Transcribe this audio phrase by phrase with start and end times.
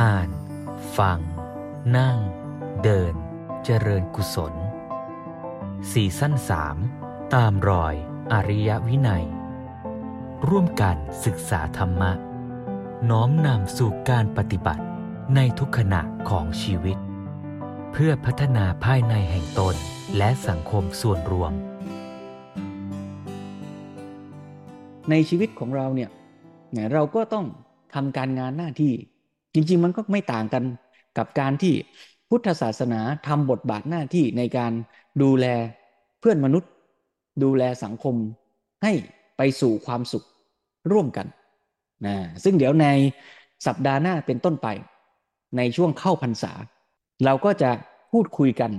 [0.00, 0.30] อ่าน
[0.98, 1.18] ฟัง
[1.96, 2.18] นั่ง
[2.82, 3.14] เดิน
[3.64, 4.54] เจริญกุศล
[5.92, 6.76] สี่สั้นสาม
[7.34, 7.94] ตามรอย
[8.32, 9.24] อริยวินัย
[10.48, 12.12] ร่วมกันศึกษาธรรมะ
[13.10, 14.84] น้อมนำสู่การปฏิบัติ
[15.34, 16.98] ในทุกขณะของชีวิต
[17.92, 19.74] เพื่อพัฒนาภายในแห่งตน
[20.16, 21.52] และสังคมส่วนรวม
[25.10, 26.10] ในชีวิตของเราเนี่ย
[26.92, 27.46] เราก็ต้อง
[27.94, 28.94] ทำการงานหน้าที่
[29.54, 30.64] จริง ๆ มันก็ไม่ต่างกัน
[31.18, 31.74] กับการที่
[32.28, 34.72] พุทธศาสนาทำบทบาทหน้าที่ในการ
[35.22, 35.46] ดูแล
[36.20, 36.70] เพื่อนมนุษย์
[37.42, 38.14] ดูแลสังคม
[38.82, 38.92] ให้
[39.36, 40.26] ไปสู่ความสุข
[40.92, 41.26] ร่วมกัน
[42.06, 42.86] นะซึ่งเดี๋ยวใน
[43.66, 44.68] สัปดาห์หน้าเป็นต้นไป
[45.56, 46.52] ในช่วงเข้าพรรษา
[47.24, 47.70] เราก็จะ
[48.12, 48.70] พูดคุยกัน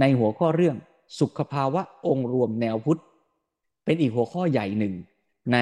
[0.00, 0.76] ในหัวข้อเรื่อง
[1.20, 3.00] สุขภาวะองค์รวมแนวพุทธ
[3.84, 4.94] เป็นอีกหัวข้อใหญ่หนึ่ง
[5.52, 5.58] ใน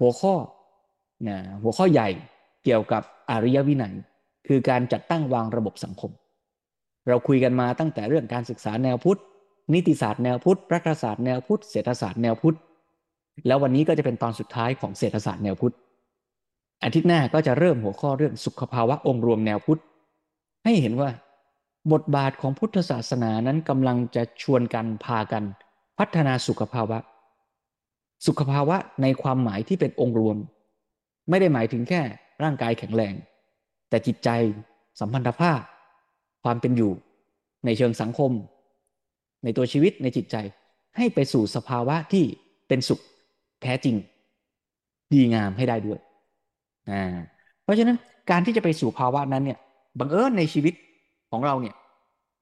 [0.00, 0.34] หัวข้อ
[1.28, 2.08] นะหัวข้อใหญ่
[2.64, 3.94] เกี่ยวกับอริยวินัย
[4.46, 6.10] คือการจัดตั้งวางระบบสังคม
[7.08, 9.20] เราคุยกันมาตั้งแต่เรื่องการศึกษาแนวพุทธ
[9.74, 12.56] นิติศาสตร์แนวพุทธรัฐศาสตร์แนวพุทธเศรษฐศาสตร์แนวพุทธ
[13.46, 15.74] แล้ววันนี้ก็จะเป็นตอนสุดท้ายของเศรษฐศาสตร์แนวพุทธ
[16.84, 19.80] อาทิตย์หน้าก็จะเริ่มหัวข้อเรื่องสุขภาวะองค์รวมแนวพุทธ
[20.64, 21.10] ให้เห็นว่า
[21.92, 25.44] บทบาทของพุทธศาสนานั้นกำลังจะชวนกันพากัน
[25.98, 26.98] พัฒนาสุขภาวะ
[28.26, 30.36] สุขภาวะในความหมายที่เป็นองค์รวม
[31.28, 32.02] ไม่ได้หมายถึงแค่
[32.44, 33.14] ร่างกายแข็งแรง
[33.88, 34.28] แต่จิตใจ
[35.00, 35.60] สัมพันธภาพ
[36.44, 36.92] ความเป็นอยู่
[37.64, 38.30] ในเชิงสังคม
[39.44, 40.36] ในตัวชีวิตในจิตใจ
[40.96, 42.24] ให้ไปสู่สภาวะที่
[42.68, 43.00] เป็นสุข
[43.62, 43.96] แท้จริง
[45.12, 45.98] ดีงามให้ได้ด้วย
[46.90, 47.04] อ่า
[47.62, 47.96] เพราะฉะนั้น
[48.30, 49.58] การที่จะไปสู่ภาวะนั้นเนี่ย
[49.98, 50.74] บังเอิญในชีวิต
[51.30, 51.74] ของเราเนี่ย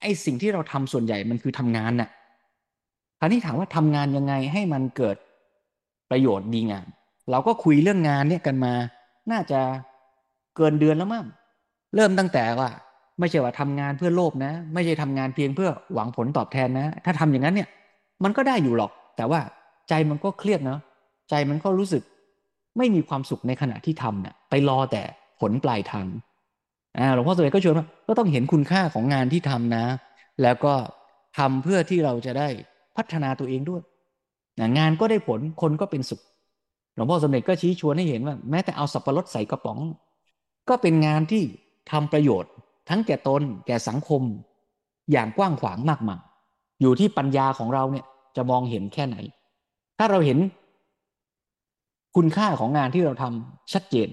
[0.00, 2.08] ไอสิ่งที่เราทำส่วนใหญ่มันคือทำงานน่ะ
[3.18, 5.16] คราวนี้ถามว่าทำงานยังไงให้มันเกิด
[6.10, 6.86] ประโยชน์ดีงาม
[7.30, 8.72] เราก็คุยเรื่องงานเนี่ยกันมา
[9.30, 9.60] น่าจะ
[10.60, 11.24] เกินเดือนแล้วมั้ง
[11.96, 12.68] เริ่มตั้งแต่ว่า
[13.20, 17.68] ไม่ใช่ว่าทำงานเพื่อโลภนะ ไม่ใช่ทำงานเพียงเพื่อหวังผลตอบแทนนะ ถ้าทำอย่างนั้นเนี่ย
[18.24, 19.40] มันก็ได้อยู่หรอก แต่ว่า
[19.88, 20.80] ใจมันก็เครียดเนาะ
[21.30, 22.02] ใจมันก็รู้สึก
[22.78, 25.02] ไม่มีความสุขในขณะที่ทำเนี่ยไปรอแต่
[25.40, 26.06] ผลปลายทาง
[26.98, 29.84] อ่าหลวงพ่อสมัยก็ชวนว่าก็ต้องเห็นคุณค่าของงานที่ทำนะ
[30.42, 30.74] แล้วก็
[31.38, 32.48] ทำเพื่อที่เราจะได้
[32.96, 33.82] พัฒนาตัวเองด้วย
[34.78, 36.20] งานก็ได้ผลคนก็เป็นสุข
[36.94, 39.78] หลวงพ่อสมเด็จก็ชี้ชวนให้เห็นว่า แม้แต่เอาสับปะรดใส่กระป๋อง
[40.68, 41.42] ก็เป็นงานที่
[41.90, 42.52] ทำประโยชน์
[42.88, 44.22] ทั้งแก่ตนแก่สังคม
[45.12, 46.20] อย่างกว้างขวางมากมาย
[46.80, 48.06] อยู่ที่ปัญญาของเราเนี่ย
[48.36, 49.16] จะมองเห็นแค่ไหน
[49.98, 50.38] ถ้าเราเห็น
[52.16, 54.08] คุณค่าของงานที่เราทำชัดเจน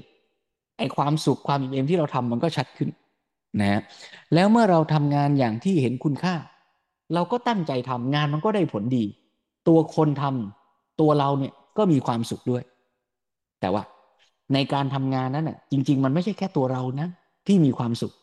[0.77, 2.89] ไอความสุขความอิ่มเอมที่เราทำมันก็ชัดขึ้น
[3.61, 3.81] นะ
[4.33, 6.35] แล้วเมื่อเราทำงานอย่างที่เห็นคุณค่า
[7.13, 9.05] เราก็ตั้งใจทำงานมันก็ได้ผลดี
[9.67, 12.63] ตัวคนทำตัวเราเนี่ยก็มีความสุขด้วย
[13.59, 13.83] แต่ว่า
[14.53, 17.07] ในการทำงานนั้นน่ะจริง ๆ มันไม่ใช่แค่ตัวเรานะ
[17.47, 18.13] ที่มีความสุข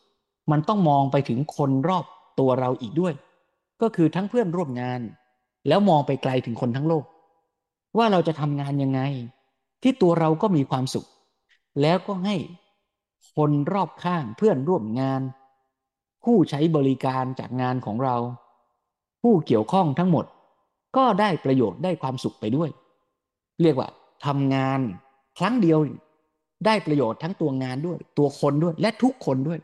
[0.51, 2.05] มันต้องมองไปถึงคนรอบ
[2.41, 3.15] ตัวเราอีกด้วย
[3.83, 5.01] ก็คือทั้งเพื่อนร่วมงาน
[5.69, 7.05] แล้วมองไปไกลถึงคนทั้งโลก
[7.99, 9.01] ว่าเราจะทำงานยังไง
[9.83, 11.07] ที่ตัวเราก็มีความสุข
[11.81, 12.37] แล้วก็ให้
[13.37, 15.23] คนรอบข้างเพื่อนร่วมงาน
[16.25, 18.17] ผู้ใช้บริการจากงานของเรา
[19.23, 20.25] ผู้เกี่ยวข้องทั้งหมด
[20.97, 22.71] ก็ได้ประโยชน์ได้ความสุขไปด้วย
[23.63, 23.89] เรียกว่า
[24.27, 24.81] ทำงาน
[25.39, 25.79] ครั้งเดียว
[26.66, 29.59] ได้ประโยชน์ทั้งตัวงานด้วย ตัวคนด้วย และทุกคนด้วย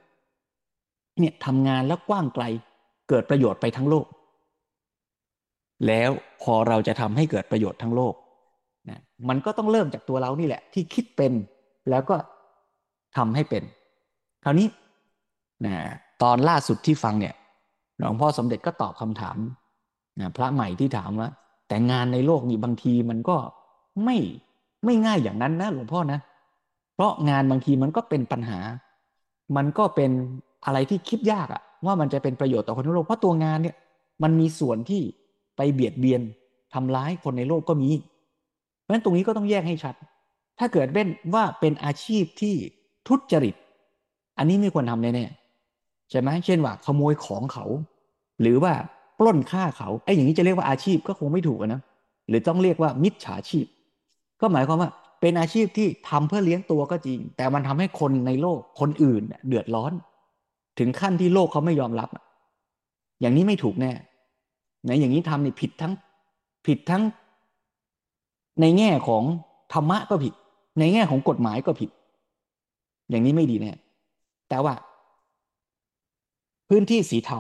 [1.18, 2.44] เนี่ยทำงานแล้วกว้างไกล
[3.08, 4.06] เกิดประโยชน์ไปทั้งโลก
[5.86, 6.10] แล้ว
[6.42, 8.14] พอเราจะทำให้เกิดประโยชน์ทั้งโลก
[8.88, 11.32] นะมันก็ต้องเริ่มจากตัวเรานี่แหละ ที่คิดเป็น
[11.90, 12.16] แล้วก็
[13.16, 13.62] ทำให้เป็น
[14.44, 14.68] คราวนี้
[15.66, 15.74] นะ
[16.22, 17.34] ตอนล่าสุดที่ฟังเนี่ย
[17.98, 19.38] หลวงพ่อสมเด็จก็ตอบคำถาม
[20.20, 21.28] นะพระใหม่ที่ถามว่า
[21.68, 23.36] แต่งานในโลกนี่บางทีมันก็
[24.04, 24.16] ไม่
[24.84, 26.20] ไม่ง่ายอย่างนั้นนะหลวงพ่อนะ
[27.00, 28.58] ราะงานบางทีมันก็เป็นปัญหา
[29.56, 30.10] มันก็เป็น
[30.66, 33.76] อะไรที่คิดยากอะว่ามันจะเป็นประโยชน์ต่อคนในโลก เพราะตัวงานเนี่ย
[34.22, 35.02] มันมีส่วนที่
[35.56, 36.20] ไปเบียดเบียน
[36.74, 37.90] ทำร้ายคนในโลกก็มี
[38.80, 39.94] เพราะฉะนั้นตรงนี้ก็ต้องแยกให้ชัด
[40.58, 42.54] ถ้าเกิดเป็นว่าเป็นอาชีพที่
[43.08, 43.54] ทุจริต
[44.38, 47.64] อันนี้ไม่ควรทำแน่ๆใช่ไหมเช่นว่าขโมยของเขา
[48.40, 48.72] หรือว่า
[49.18, 51.80] ปล้นฆ่าเขาไอ้อย่างนี้จะเรียกว่าอาชีพก็คงไม่ถูกนะ
[52.28, 53.66] หรือต้องเรียกว่ามิจฉาชีพ
[54.40, 59.92] ก็หมายความว่า เป็นอาชีพที่ทำเพื่อเลี้ยงตัวก็จริง แต่มันทำให้คนในโลกคนอื่นเดือดร้อน
[60.78, 62.08] ถึงขั้นที่โลกเขาไม่ยอมรับ
[63.20, 63.92] อย่างนี้ไม่ถูกแน่
[64.86, 65.92] ในอย่างนี้ทำนี่ผิดทั้ง
[66.66, 67.02] ผิดทั้ง
[68.60, 69.24] ในแง่ของ
[69.72, 70.34] ธรรมะก็ผิด
[70.78, 71.90] ในแง่ของกฎหมายก็ผิด
[73.10, 73.72] อย่างนี้ไม่ดีแน่
[74.48, 74.74] แต่ว่า
[76.68, 77.38] พื้นที่สีเทา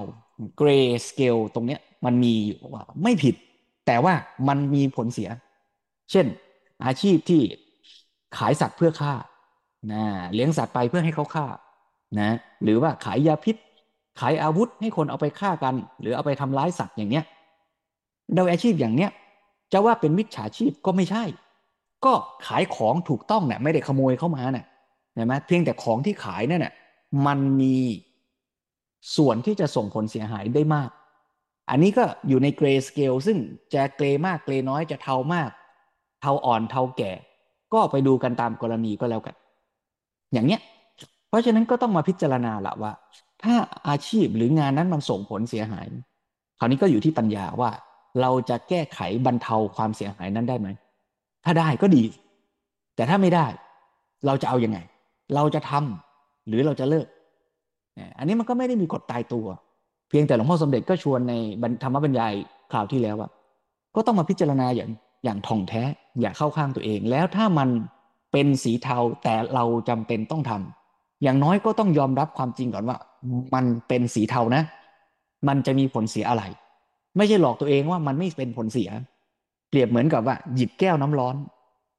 [0.56, 3.34] gray scale ตรงเนี้ย มันมีอยู่ว่าไม่ผิด
[3.86, 4.14] แต่ว่า
[4.48, 5.28] มันมีผลเสีย
[6.10, 6.26] เช่น
[6.84, 7.42] อาชีพที่
[8.38, 9.14] ขายสัตว์เพื่อฆ่า
[9.92, 10.04] นะ
[10.34, 11.46] เลี้ยงสัตว์ไปเพื่อให้เขาฆ่า
[12.20, 12.30] นะ
[12.62, 13.56] หรือว่าขายยาพิษ
[14.20, 17.24] ขายอาวุธให้คนเอาไปฆ่ากัน หรือเอาไปทำร้ายสัตว์อย่างเนี้ย
[18.34, 19.10] โดยอาชีพอย่างเนี้ย
[19.72, 21.24] จะว่าเป็นมิจฉาชีพก็ไม่ใช่
[22.04, 22.12] ก็
[22.46, 24.66] ขายของถูกต้องเนี่ยไม่ได้ขโมยเข้ามาเนี่ย
[25.14, 26.74] เห็นไหมเพียงแต่ของที่ขายนั่นน่ะ
[27.26, 27.76] มันมี
[29.16, 30.90] ส่วนที่จะส่งผลเสียหายได้มาก
[31.70, 33.38] อันนี้ก็อยู่ในเกรสเกลซึ่ง
[33.74, 35.50] จะเกรย์มากเกรย์น้อยจะเทามาก
[36.20, 37.12] เทาอ่อนเทาแก่
[37.74, 39.34] ก็ไปดูกันตามกรณีก็แล้วกัน
[40.32, 40.60] อย่างเนี้ย
[41.28, 42.92] เพราะฉะนั้นก็ต้องมาพิจารณาละว่า
[43.42, 43.54] ถ้า
[43.88, 45.86] อาชีพหรืองานนั้นมันส่งผลเสียหาย
[46.58, 47.70] คราวนี้ก็อยู่ที่ปัญญาว่า
[48.20, 50.68] เราจะแก้ไขบรรเทาความเสียหายนั้นได้ไหม
[51.44, 52.02] ถ้าได้ก็ดี
[52.96, 53.46] แต่ถ้าไม่ได้
[54.26, 54.78] เราจะเอาอยัางไง
[55.34, 57.06] เราจะทำหรือเราจะเลิก
[58.18, 59.46] อันนี้มันก็ไม่ได้มีกฎตายตัว
[60.08, 61.34] เพียงแต่หลวงพ่อสมเด็จก็ชวนใน
[61.82, 62.32] ธรรมบรรยาย
[62.72, 63.28] คราวที่แล้วว่า
[63.94, 64.90] ก็ต้องมาพิจารณาอย่าง
[65.24, 65.82] อย่างท่องแท้
[66.20, 67.68] อย่าเข้าข้างตัวเอง แล้วถ้ามัน
[68.32, 72.98] เป็นสีเทาแต่เราจำเป็นต้องทำอย่างน้อยก็ต้องยอมรับความจริงก่อนว่า
[73.54, 74.62] มันเป็นสีเทานะ
[75.48, 76.42] มันจะมีผลเสียอะไร
[77.16, 78.90] ไม่ใช่หลอกตัวเองว่ามันไม่เป็นผลเสีย
[79.68, 81.36] เปรียบเหมือนกับว่า หยิบแก้วน้ำร้อน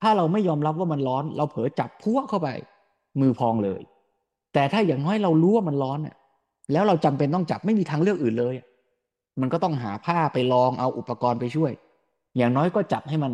[0.01, 2.49] ถ้าเราไม่ยอมรับว่ามันร้อน เราเผลอจับพัวเข้าไป
[3.21, 3.81] มือพองเลย
[4.53, 6.15] แต่ถ้าอย่างน้อยเรารู้ว่ามันร้อนเนี่ย
[6.71, 8.55] แล้วเราจำเป็นต้องจับไม่มีทางเลือกอื่นเลย
[9.41, 11.71] มันก็ต้องหาผ้าไปลองเอาอุปกรณ์ไปช่วย
[12.37, 13.33] อย่างน้อยก็จับให้มัน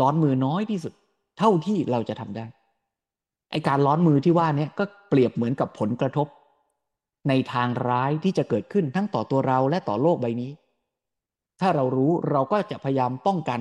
[0.00, 0.92] ร้อนมือน้อยที่สุด
[1.38, 2.46] เท่าที่เราจะทำได้
[3.50, 6.26] ไอการร้อนมือที่ว่านี้ก็เปรียบเหมือนกับผลกระทบ
[7.28, 10.50] ในทางร้ายที่จะเกิดขึ้นทั้งต่อตัวเราและต่อโลกใบนี้
[11.60, 13.60] ถ้าเรารู้เราก็จะพยายามป้องกัน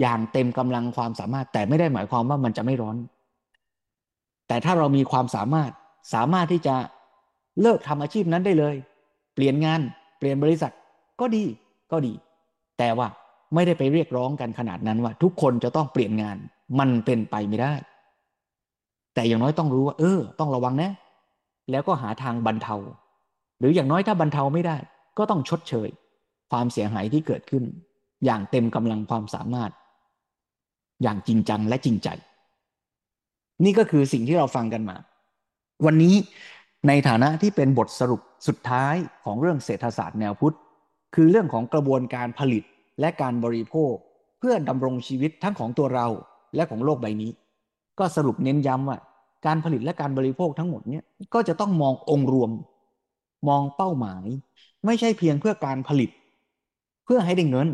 [0.00, 2.96] อย่างเต็มกำลังความสามารถ แต่ไม่ได้หมายความว่ามันจะไม่ร้อน
[4.48, 5.70] แต่ถ้าเรามีความสามารถ
[6.14, 6.74] สามารถที่จะ
[7.60, 8.76] เลิกทำอาชีพนั้นได้เลย
[9.34, 9.80] เปลี่ยนงาน
[10.18, 10.72] เปลี่ยนบริษัท
[11.20, 11.44] ก็ดี
[11.92, 12.12] ก็ดี
[12.78, 13.06] แต่ว่า
[13.54, 16.36] ไม่ได้ไปเรียกร้องกันขนาดนั้นว่า ทุกคนจะต้องเปลี่ยนงาน
[16.78, 17.74] มันเป็นไปไม่ได้
[19.14, 20.92] แต่อย่างน้อยต้องรู้ว่า เออ ต้องระวังนะ
[21.70, 22.76] แล้วก็หาทางบรรเทา
[23.58, 24.76] หรืออย่างน้อยถ้าบรรเทาไม่ได้
[25.18, 25.88] ก็ต้องชดเชย
[26.50, 27.64] ความเสียหายที่เกิดขึ้น
[28.24, 29.70] อย่างเต็มกำลังความสามารถ
[31.02, 32.08] อย่างจริงจังและจริงใจ
[33.64, 34.96] นี่ก็คือสิ่งที่เราฟังกันมา
[35.86, 36.14] วันนี้
[36.88, 40.56] ในฐานะที่เป็นบทสรุปสุดท้ายของเรื่องเศรษฐศาสตร์แนวพุทธ
[41.14, 42.62] คือเรื่องของกระบวนการผลิต
[43.00, 43.94] และการบริโภค
[44.38, 46.06] เพื่อดำรงชีวิตทั้งของตัวเรา
[46.54, 47.30] และของโลกใบนี้
[47.98, 48.98] ก็สรุปเน้นย้ำว่า
[49.46, 52.50] การผลิตและการบริโภคทั้งหมดเนี่ยก็จะต้องมององค์รวม
[53.48, 54.24] มองเป้าหมาย
[54.86, 56.10] ไม่ใช่เพียงเพื่อการผลิต
[57.04, 57.68] เพื่อให้ได้เงิน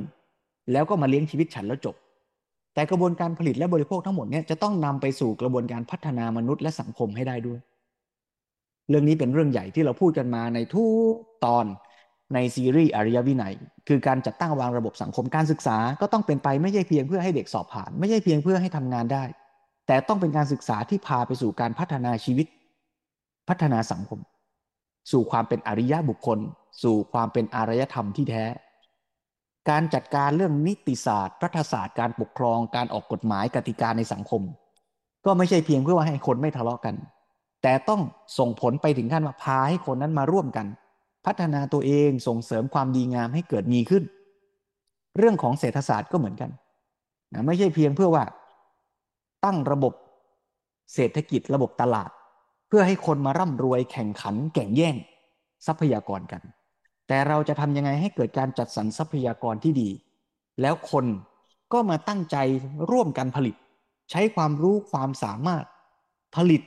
[0.73, 1.95] แล้วก็มาเลี้ยงชีวิตฉันแล้วจบ
[2.75, 7.61] แต่กระบวนการผลิตและบริโภคทั้งหมดเนี่ยจะต้องนำไปสู่กระบวนการพัฒนามนุษย์และสังคมให้ได้ด้วย
[8.89, 11.15] เรื่องนี้เป็นเรื่องใหญ่ที่เราพูดกันมาในทุก
[11.45, 11.65] ตอน
[12.33, 13.55] ในซีรีส์อริยวินัย
[13.89, 19.25] คือการจัดตั้งวางระบบสังคมการศึกษาก็ต้องเป็นไปไม่ใช่เพียงเพื่อให้เด็กสอบผ่าน ไม่ใช่เพียงเพื่อให้ทำงานได้
[19.87, 22.47] แต่ต้องเป็นการศึกษาที่พาไปสู่การพัฒนาชีวิต
[23.49, 24.21] พัฒนาสังคม
[25.13, 26.39] สู่ความเป็นอริยบุคคล
[26.83, 28.45] สู่ความเป็นอารยธรรมที่แท้
[29.71, 34.43] การจัดการเรื่องนิติศาสตร์รัฐศาสตร์การปกครองการออกกฎหมายกติกาในสังคม
[35.27, 36.95] ก็ไม่ใช่เพียงเพื่อว่าให้คนไม่ทะเลาะกัน
[37.63, 38.01] แต่ต้อง
[38.39, 40.67] ส่งผลไปถึงขั้นว่าพาให้คนนั้นมาร่วมกัน
[41.27, 44.05] พัฒนาตัวเองส่งเสริมความดีงามให้เกิดมีขึ้น
[45.19, 46.51] เรื่องของเศรษฐศาสตร์ก็เหมือนกัน
[47.33, 48.25] นะไม่ใช่เพียงเพื่อว่า
[49.45, 49.93] ตั้งระบบ
[50.95, 52.11] เศรษฐกิจระบบตลาด
[52.69, 54.97] เพื่อให้คนมาร่ำรวยแข่งขันแข่งแย่ง
[55.67, 56.43] ทรัพยากรกัน
[57.09, 59.91] แต่เราจะทำยังไงให้เกิดการจัดสรรทรัพยากรที่ดี
[60.61, 61.07] แล้วคน
[61.73, 62.37] ก็มาตั้งใจ
[62.91, 63.55] ร่วมกันผลิต
[64.11, 65.65] ใช้ความรู้ความสามารถ
[66.37, 66.63] ผลิต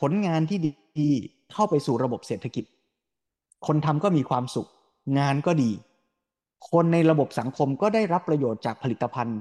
[0.00, 0.58] ผลงานที่
[0.98, 1.08] ดี
[1.52, 2.64] เข้าไปสู่ระบบเศรษฐกิจ
[3.66, 4.68] คนทำก็มีความสุข
[5.18, 5.70] งานก็ดี
[6.70, 9.40] คนในระบบสังคมก็ได้รับประโยชน์จากผลิตภัณฑ์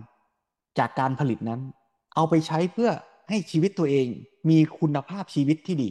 [0.79, 1.61] จากการผลิตนั้น
[2.15, 2.89] เอาไปใช้เพื่อ
[3.29, 4.07] ให้ชีวิตตัวเอง
[4.49, 5.89] มีคุณภาพชีวิตที่ดี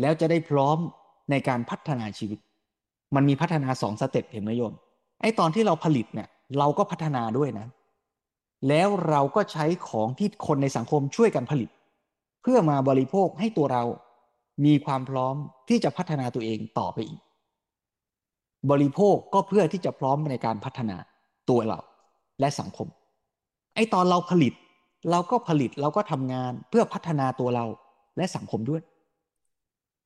[0.00, 0.78] แล้วจะได้พร้อม
[1.30, 2.38] ในการพัฒนาชีวิต
[3.14, 4.74] มันมีพัฒนาสองสเต็ปเห็นไหมโยม
[5.20, 7.66] ไอ้ตอนที่เราผลิตเนี่ยเราก็พัฒนาด้วยนะ
[8.68, 11.70] แล้วเราก็ใช้ของที่คนในสังคมช่วยกันผลิต
[12.42, 13.82] เพื่อมาบริโภคให้ตัวเรา
[14.64, 15.34] มีความพร้อม
[15.68, 17.20] ที่จะพัฒนาตัวเองต่อไปอีก
[18.70, 20.96] บริโภคก็เพื่อที่จะพร้อมในการพัฒนา
[21.50, 21.78] ตัวเรา
[22.40, 22.88] และสังคม
[23.74, 24.52] ไอ้ตอนเราผลิต
[25.10, 27.64] เราก็ผลิตเราก็ทำงานเพื่อพัฒนาตัวเรา
[28.16, 28.82] และสังคมด้วย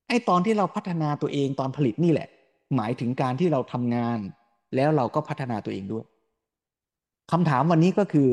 [0.08, 2.28] ไอ้ตอนที่เราพัฒนาตัวเองตอนผลิตนี่แหละ
[2.76, 4.18] หมายถึงการที่เราทำงาน
[4.74, 6.04] แล้วเราก็พัฒนาตัวเองด้วย
[7.32, 8.30] คำถามวันนี้ก็คือ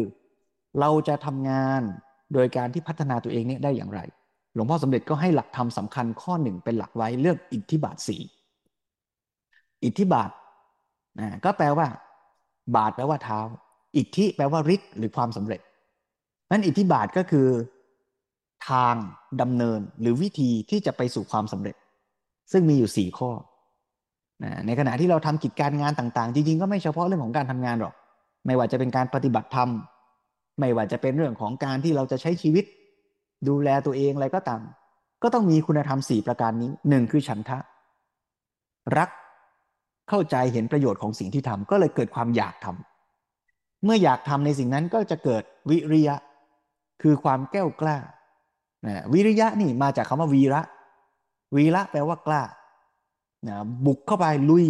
[0.79, 1.81] เราจะทำงาน
[2.33, 3.99] โดยการที่พัฒนาตัวเองเนี่ยได้อย่างไร
[4.53, 8.17] หลวงพ่อสมเด็จก็ให้หลักธรรมสาคัญข้อหนึ่งเป็นหลักไว้เรื่องอิทธิบาทสี
[9.83, 10.29] อิทธิบาท
[11.19, 11.87] นะก็แปลว่า
[12.75, 13.39] บาทแปลว่าเท้า
[13.97, 15.61] อิทธิแปลว่าฤทธิ์หรือความสำเร็จ
[16.51, 17.47] นั้นอิทธิบาทก็คือ
[18.69, 18.95] ทาง
[19.41, 21.75] ดำเนินหรือวิธีที่จะไปสู่ความสำเร็จ
[22.51, 23.31] ซึ่งมีอยู่สี่ข้อ
[24.65, 27.93] ในขณะที่เราทำกิจการงานต่าง ๆ จริง ๆ ก็ไม่เฉพาะเรื่องของการทำงานหรอก
[28.45, 29.69] ไม่ว่าจะเป็นการปฏิบัติธรรม
[30.59, 32.65] ไม่ว่าจะเป็นเรื่องของการที่เราจะใช้ชีวิต
[33.47, 34.61] ดูแลตัวเองอะไรก็ตาม
[35.23, 37.57] ก็ต้องมีคุณธรรมสี่ประการนี้หนึ่งคือฉันทะ
[38.97, 39.09] รัก
[40.09, 46.15] เข้าใจเห็นประโยชน์ของสิ่งที่ทำก็เลยเกิดความอยากทำเมื่ออยากทำในสิ่งนั้นก็จะเกิดวิริยะ
[47.01, 47.97] คือความแก้วกล้า
[48.85, 50.61] นะวิริยะนี่มาจากคำว่าวีระ
[51.55, 52.41] วีระแปลว่ากล้า
[53.47, 54.65] นะบุกเข้าไปลุย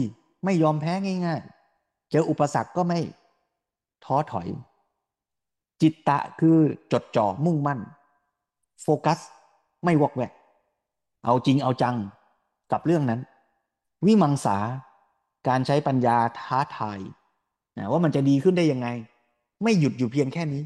[0.46, 0.94] ไม่ยอมแพ้
[1.26, 1.42] ง่าย
[1.76, 3.00] ๆ เจออุปสรรคก็ไม่
[4.06, 4.48] ท้อถอย
[5.82, 6.58] จิตตะคือ
[6.92, 7.80] จดจ่อมุ่งมั่น
[8.82, 9.20] โฟกัส
[9.84, 10.32] ไม่วอกแวก
[11.26, 11.96] เอาจริงเอาจัง
[12.72, 13.22] กับเรื่องนั้น
[14.06, 14.58] วิมังสา
[15.48, 17.00] การใช้ปัญญาท้าทาย
[17.78, 18.88] นะว่ามันจะดีขึ้นได้ยังไง
[19.64, 20.64] ไม่หยุดอยู่เพียงแค่นี้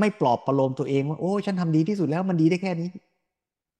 [0.00, 2.88] ไม่ปลอบประโลมตัวเองว่าโอ้ฉันทำดีที่สุดแล้วมันดีได้แค่นี้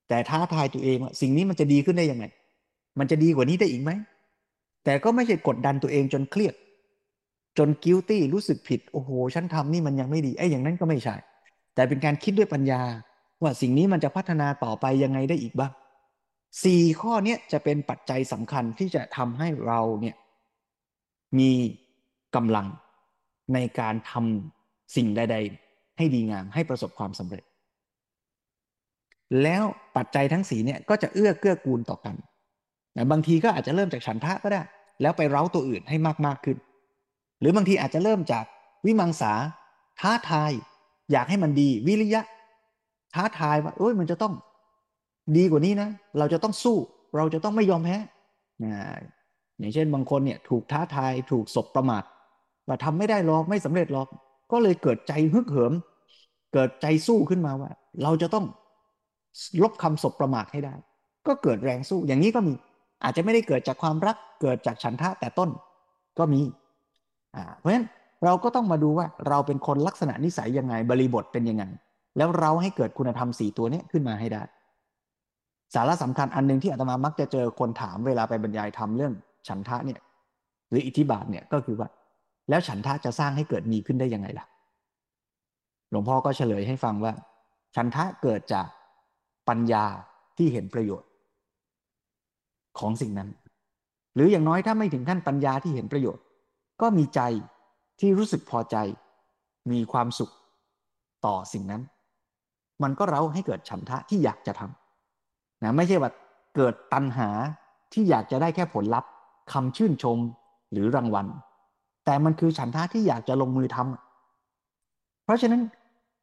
[0.09, 2.25] แต่ท้าทายตัวเองว่าสิ่งนี้มันจะดีขึ้นได้ยังไง
[2.99, 3.91] มันจะดีกว่านี้ได้อีกไหม
[4.85, 6.55] แต่ก็ไม่ใช่กดดันตัวเองจนเครียด
[7.59, 11.17] จนกิ้วตี้รู้สึกผิดโอ้โหฉันทำนี่มันยังไม่ดีไอ้อย่างนั้นก็ไม่ใช่
[11.75, 12.81] แต่เป็นการคิดด้วยปัญญา
[13.43, 15.73] ว่าสิ่งนี้มันจะพัฒนาต่อไปยังไงได้อีกบ้าง
[16.65, 20.17] สี่ข้อนี้จะเป็นปัจจัยสำคัญที่จะทำให้เราเนี่ย
[21.39, 21.51] มี
[22.35, 22.67] กำลัง
[23.55, 27.45] ในการทำสิ่งใด ๆ ให้ดีงามให้ประสบความสำเร็จ
[29.43, 29.65] แล้ว
[29.97, 32.17] ปัจจัยทั้งสีเนี่ยก็จะเอื้อเกื้อกูลต่อกัน
[32.97, 34.63] นะบางทีก็อาจจะเริ่มจากฉันทะก็ได้
[35.01, 36.57] แล้วไปเร้าตัวอื่นให้มากมากขึ้น
[37.41, 38.45] หรือบางทีอาจจะเริ่มจาก
[38.87, 39.33] วิมังสา
[40.01, 40.53] ท้าทาย
[41.13, 42.23] อยากให้มันดีวิริยะ
[43.15, 44.35] ท้าทายว่าเอ้ยมันจะต้อง
[45.37, 45.89] ดีกว่านี้นะ
[46.19, 46.77] เราจะต้องสู้
[47.17, 47.97] เราจะต้องไม่ยอมแพ้
[49.59, 52.03] อย่างเช่นบางคนเนี่ยถูกท้าทายถูกศพประมาท
[52.69, 54.09] ว่าทำไม่ได้หรอกไม่สำเร็จหรอก
[54.53, 55.73] ก็เลยเกิดใจฮึกเหิม
[56.53, 57.71] เกิดใจสู้ขึ้นมาว่า
[58.03, 58.47] เราจะต้อง
[59.63, 60.75] ลบคำศพประมาทให้ได้
[61.27, 62.55] ก็เกิดแรงสู้อย่างนี้ก็มี
[63.05, 65.51] อาจจะไม่ได้เกิดจากความรักเกิดจากฉันทะแต่ต้น
[66.19, 66.41] ก็มี
[67.37, 67.87] อ่าเพราะฉะนั้น
[68.25, 71.65] เราก็ต้องมาดูว่าเราเป็นคนลักษณะนิสัยยังไงบริบทเป็นยังไง
[72.17, 74.43] แล้วเราให้เกิดคุณธรรมสี่ตัวนี้ขึ้นมาให้ได้
[75.75, 79.13] สาระสำคัญอันหนึ่งที่อาตมามักจะเจอคนถามเวลาไปบรรยายทำเรื่อง
[79.49, 80.01] ฉันทะเนี่ย
[80.71, 81.89] หรืออิทธิบาทเนี่ยก็คือว่า
[82.49, 84.47] แล้วฉันทะจะสร้างให้เกิดมีขึ้นได้ยังไงล่ะ
[85.91, 87.13] หลวงพ่อก็เฉลยให้ฟังว่า
[87.77, 88.67] ฉันทะเกิดจาก
[89.49, 89.85] ปัญญา
[90.37, 91.09] ที่เห็นประโยชน์
[92.79, 93.29] ของสิ่งนั้น
[94.15, 96.25] หรืออย่างน้อยถ้าไม่ถึงขั้นปัญญาที่เห็นประโยชน์
[96.81, 97.21] ก็มีใจ
[98.01, 98.77] ที่รู้สึกพอใจ
[99.73, 100.33] มีความสุข
[101.27, 101.83] ต่อสิ่งนั้น
[102.83, 104.82] มันก็เร้าให้เกิดฉันทะที่อยากจะทำ
[105.63, 106.11] นะไม่ใช่ว่า
[106.57, 107.29] เกิดตัณหา
[107.93, 109.11] ที่อยากจะได้แค่ผลลัพธ์
[109.53, 110.19] คำชื่นชม
[110.73, 111.27] หรือรางวัล
[112.05, 115.63] แต่มันคือฉันทะที่อยากจะลงมือทำเพราะฉะนั้น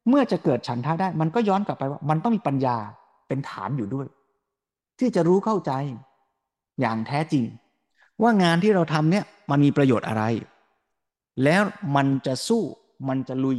[0.08, 2.76] เมื่อจะเกิดฉันทะได้ มันก็ย้อนกลับไปว่ามันต้องมีปัญญา
[3.28, 4.06] เป็นฐานอยู่ด้วย
[4.98, 5.72] ที่จะรู้เข้าใจ
[6.80, 7.44] อย่างแท้จริง
[8.22, 10.24] ว่างานที่เราทำเนี่ยมันมีประโยชน์อะไร
[11.44, 11.62] แล้ว
[11.96, 12.62] มันจะสู้
[13.08, 13.58] มันจะลุย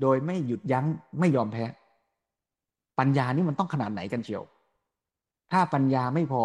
[0.00, 0.86] โดยไม่หยุดยั้ง
[1.18, 1.64] ไม่ยอมแพ้
[2.98, 4.42] ปัญญานี่มันต้องขนาดไหนกันเชียว
[5.52, 6.44] ถ้าปัญญาไม่พอ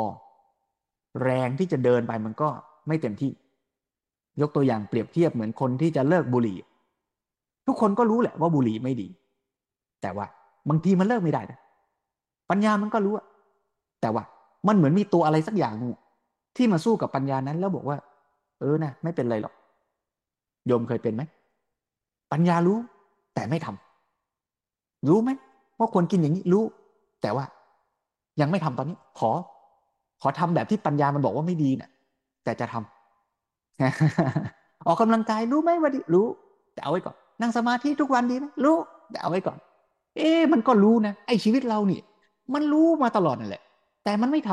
[1.23, 2.49] แรงที่จะเดินไปมันก็
[2.87, 3.31] ไม่เต็มที่
[4.41, 6.57] ยกตัวอย่างเปรียบเทียบเหมือนคนที่จะเลิกบุหรี่
[7.67, 9.07] ทุกคนก็รู้แหละว่าบุหรี่ไม่ดี
[10.01, 10.25] แต่ว่า
[10.69, 11.59] บางทีมันเลิกไม่ได้นะ
[12.49, 13.13] ปัญญามันก็รู้
[14.01, 14.23] แต่ว่า
[14.67, 15.73] มันเหมือนมีตัวอะไรสักอย่าง
[16.57, 17.97] ที่มาสู้กับปัญญานั้นแล้วบอกว่า
[18.59, 19.53] เออนะไม่เป็นไรหรอก
[20.67, 21.23] โยมเคยเป็นไหม
[22.31, 22.77] ปัญญารู้
[23.35, 25.29] แต่ไม่ทำรู้ไหม
[25.79, 26.63] ว่าควรกินอย่างนี้รู้
[27.21, 27.45] แต่ว่า
[28.39, 29.31] ยังไม่ทำตอนนี้ ขอ
[30.21, 31.89] ขอทำแบบที่ปัญญามันบอกว่าไม่ดีเนะ่ะ
[32.43, 36.25] แต่จะทำออกกำลังกายรู้ไหมว่าดีรู้
[36.73, 38.77] แต่เอาไว้ก่อน นั่งสมาธิทุกวันดีไหมรู้
[39.11, 39.57] แต่เอาไว้ก่อน
[40.17, 42.03] เอ๊มันก็รู้นะไอ้ชีวิตเราเนี่ย
[42.53, 43.63] มันรู้มาตลอดนั่นแหละ
[44.03, 44.51] แต่มันไม่ท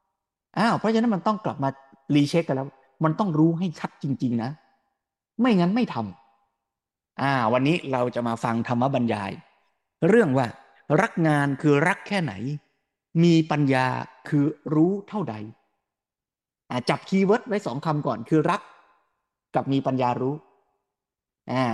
[0.00, 1.68] ำอ้าวเพราะฉะนั้นมันต้องกลับมา
[2.14, 2.68] recheck กันแล้ว
[3.04, 4.50] มันต้องรู้ให้ชัดจริง ๆ นะ
[5.40, 9.30] ไม่งั้นไม่ทำอ่า วันนี้เราจะมาฟังธรรมบรรยาย
[10.08, 10.46] เรื่องว่า
[11.02, 12.32] รักงานคือรักแค่ไหน
[13.22, 13.86] มีปัญญา
[14.28, 15.34] คือรู้เท่าใด
[16.88, 18.60] จับ keyword ไว้สองคำก่อนคือรัก
[19.54, 20.34] กับมีปัญญารู้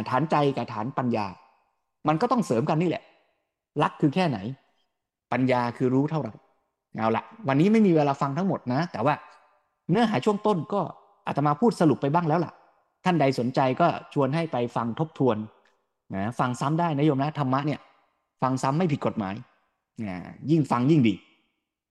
[0.09, 1.27] ฐานใจกับฐานปัญญา
[2.09, 3.03] มันก็ต้องเสริมกันนี่แหละ
[3.83, 4.39] รักคือแค่ไหน
[5.33, 6.33] ปัญญาคือรู้เท่าไหร่
[6.97, 9.15] เอาละวันนี้ไม่มีเวลาฟังทั้งหมดนะ แต่ว่า
[9.91, 10.81] เนื้อหาช่วงต้นก็
[11.27, 12.53] อาตมาพูดสรุปไปบ้างแล้วล่ะ
[13.05, 15.37] ท่านใดสนใจก็ชวนให้ไปฟังทบทวน
[16.15, 17.81] นะฟังซ้ำได้นะโยมนะธรรมะเนี่ย
[18.43, 19.35] ฟังซ้ำไม่ผิดกฎหมาย
[20.05, 20.17] นะ
[20.51, 21.15] ยิ่งฟังยิ่งดี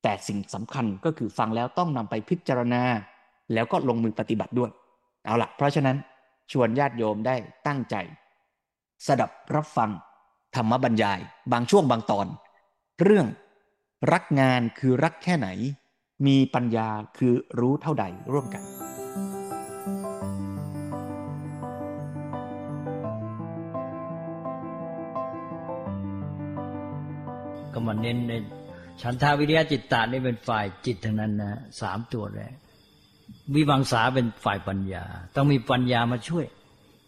[0.09, 2.83] แต่สิ่งสำคัญก็คือฟังแล้วต้องนำไปพิจารณา
[3.53, 4.71] แล้วก็ลงมือปฏิบัติด้วย
[5.25, 5.97] เอาละเพราะฉะนั้น
[6.51, 7.35] ชวนญาติโยมได้
[7.67, 7.95] ตั้งใจ
[9.07, 9.89] สดับรับฟัง
[10.55, 11.19] ธรรมบรรยาย
[11.51, 12.27] บางช่วงบางตอน
[13.01, 13.27] เรื่อง
[14.13, 15.47] รักงานคือรักแค่ไหน
[16.27, 18.63] มีปัญญาคือรู้เท่าใดร่วมกัน
[27.73, 28.33] ก็มาเน้นใน
[29.01, 32.55] ฉันทาวิริยะจิตตานี่เป็นฝ่ายจิตทั้งนั้นนะสามตัวแรก
[33.55, 35.03] วิวังสาเป็นฝ่ายปัญญา
[35.35, 36.45] ต้องมีปัญญามาช่วย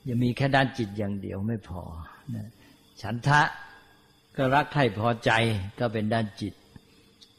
[0.05, 1.81] อย่ามีแค่ด้านจิตอย่างเดียวไม่พอ
[2.35, 2.47] นะ
[3.01, 3.41] ฉันทะ
[4.37, 5.31] ก็รักใครพอใจ
[5.79, 6.53] ก็เป็นด้านจิต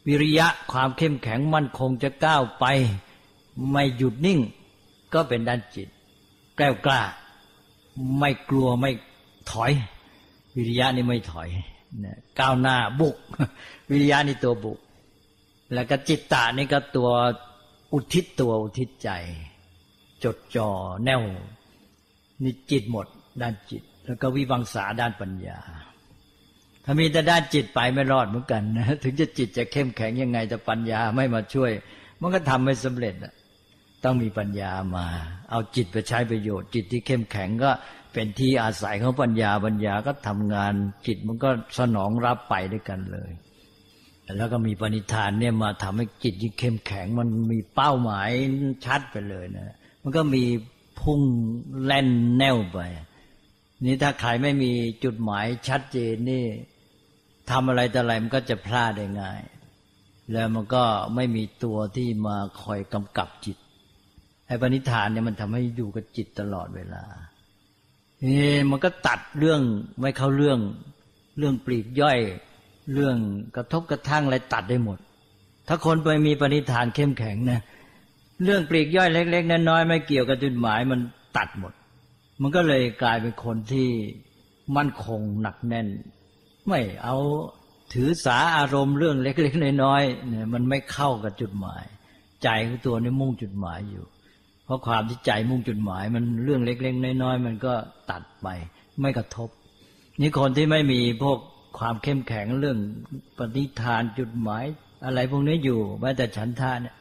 [0.07, 2.65] วิริยะความเข้มแข็งมั่นคงจะก้าวไป
[3.71, 4.41] ไม่หยุดนิ่ง
[5.15, 5.89] ก็เป็นด้านจิต
[6.57, 7.01] แกล้วกล้า
[8.19, 8.91] ไม่กลัวไม่
[9.51, 9.73] ถอย
[10.57, 11.49] วิริยะนี่ไม่ถอย
[12.41, 13.17] ก้าวหน้าบุก
[13.91, 14.79] วิริยะนี่ตัวบุก
[15.75, 17.11] แล้วก็จิตตานี่ก็ตัว
[17.93, 19.11] อุทิศตัวอุทิศใจ
[20.25, 20.69] จดจ่อ
[21.05, 21.23] แน่ว
[22.43, 23.07] นี่จิตหมด
[23.43, 25.59] ด้านจิต แล้วก็วิวังสาด้านปัญญา
[26.85, 31.71] ถ้ามีแต่ด้านจิตไปไม่รอดเหมือนกันนะถึงจะจิตจะเข้มแข็งยังไงแต่ปัญญาไม่มาช่วย
[32.21, 33.15] มันก็ทำไม่สำเร็จ
[34.05, 35.07] ต้องมีปัญญามา
[35.51, 37.71] เอาจิตไปใช้ประโยชน์ จิตที่เข้มแข็งก็
[38.13, 40.75] เป็นที่อาศัยของปัญญาปัญญาก็ทำงาน
[41.07, 43.31] จิตมันก็สนองรับไปด้วยกันเลย
[44.37, 48.29] แล้วก็มีปณิธานเนี่ยมาทำให้จิตยิ่งเข้มแข็ง มันมีเป้าหมาย
[48.87, 50.45] ชัดไปเลยนะ มันก็มี
[51.01, 51.21] พุ่ง
[51.85, 52.79] แล่นแน่วไป
[53.85, 54.73] นี่ถ้าใครไม่มี
[55.05, 56.45] จุดหมายชัดเจนนี่
[57.51, 59.41] ทำอะไรแต่อะไรมันก็จะพลาดได้ง่าย
[60.33, 63.57] แล้วมันก็ไม่มีตัวที่มาคอยกำกับจิต
[64.47, 67.05] ไอ้ปณิธานเนี่ยมันทำให้อยู่กับจิตตลอดเวลา
[68.23, 68.29] เอ
[68.71, 69.61] มันก็ตัดเรื่อง
[70.01, 70.59] ไม่เข้าเรื่อง
[71.39, 72.19] เรื่องปลีกย่อย
[72.93, 73.17] เรื่อง
[73.57, 74.99] กระทบกระทั่งอะไรตัดได้หมด
[75.69, 77.61] ถ้าคนไปมีปณิธานเข้มแข็งนะ
[78.45, 81.01] เรื่องปลีกย่อยเล็ก ๆน้อยๆไม่เกี่ยวกับจุดหมายมัน
[81.37, 81.73] ตัดหมด
[82.43, 83.89] มันก็เลยกลายเป็นคนที่
[84.77, 85.89] มั่นคงหนักแน่น
[86.69, 87.17] ไม่เอา
[87.93, 91.85] ถือสาอารมณ์เรื่องเล็กๆน้อยๆเนี่ยมันไม่เข้ากับจุดหมาย
[92.43, 94.05] ใจของตัวนี่มุ่งจุดหมายอยู่
[94.71, 97.75] ราะความที่ใจมุ่งจุดหมาย มันเรื่องเล็กๆน้อยๆมันก็
[98.11, 98.49] ตัดไป
[99.01, 99.49] ไม่กระทบ
[100.21, 101.39] นี่คนที่ไม่มีพวก
[101.79, 102.79] ความเข้มแข็งเรื่อง
[103.39, 104.65] ปฏิทานจุดหมาย
[105.05, 106.95] อะไรพวกนี้อยู่แม้แต่ฉันทาเนี่ย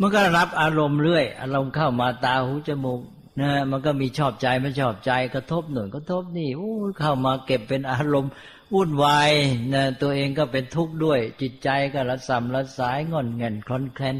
[0.00, 3.00] มันก็รับอารมณ์เรื่อย อารมณ์เข้ามาตาหูจมูก
[3.40, 8.32] นะมันก็มีชอบใจไม่ชอบใจกระทบหนึ่งกระทบนี่โอ้เข้ามาเก็บเป็นอารมณ์
[8.74, 9.30] วุ่นวาย
[9.74, 14.16] นะตัวเองก็เป็นทุกข์ด้วย จิตใจก็ระสำระสายงอนเงินคลอนแคลน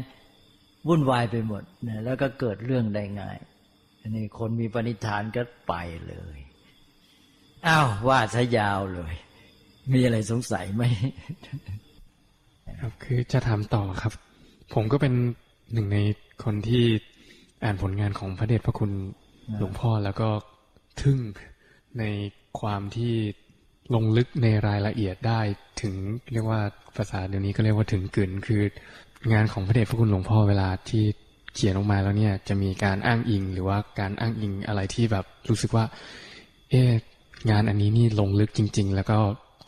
[0.87, 3.37] วุ่นวายไปหมดนะแล้วก็เกิดเรื่องได้ง่าย
[4.01, 5.73] อันนี้คนมีปณิธานก็ไป
[6.07, 6.37] เลย
[7.67, 9.13] อ้าวว่าซะยาวเลย
[9.93, 10.83] มีอะไรสงสัยไหม
[12.79, 14.13] ครับคือจะถามต่อครับ
[14.73, 15.13] ผมก็เป็น
[15.73, 15.97] หนึ่งใน
[16.43, 16.83] คนที่
[17.63, 18.91] อ่านผลงานของพระเดชพระคุณ
[19.57, 20.29] หลวงพ่อแล้วก็
[21.01, 21.17] ทึ่ง
[21.99, 22.03] ใน
[22.59, 23.13] ความที่
[23.95, 25.41] ลงลึกในรายละเอียดได้
[25.81, 25.93] ถึง
[26.33, 26.61] เรียกว่า
[26.97, 28.61] ภาษาเดี๋ยวนี้ก็เรียกว่าถึงกึ่นคือ
[29.33, 31.03] งานของพระเดชพระคุณหลวงพ่อเวลาที่
[31.53, 35.85] เขียนออกมาแล้วเนี่ย จะมีการอ้างอิงหรือว่าการอ้างอิงอะไรที่แบบรู้สึกว่า
[36.69, 36.81] เอ๊
[37.49, 39.17] งานอันนี้นี่ลงลึกจริง ๆ แล้วก็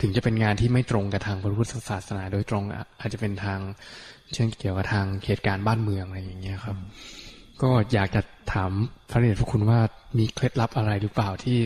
[0.01, 2.63] ถึงจะเป็นงานที่ไม่ตรงกับทางพระพุทธศาสนา โดยตรง
[2.99, 3.59] อาจจะเป็นทาง
[4.33, 6.77] เช่นเกี่ยวกับทางเหตุการณ์บ้านเมืองอะไรอย่างเงี้ยครับ
[7.61, 8.21] ก็อยากจะ
[8.53, 8.71] ถาม
[9.09, 9.79] พระเดชพระคุณว่า
[10.17, 11.57] มีเคล็ดลับอะไรหรือเปล่าที่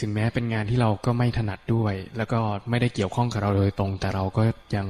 [0.00, 2.38] ถึงแม้เป็นงานที่เราก็ไม่ถนัดด้วย แล้วก็
[2.70, 4.42] ไม่ได้เกี่ยวข้องกับเราโดยตรง แต่เราก็
[4.76, 4.86] ยัง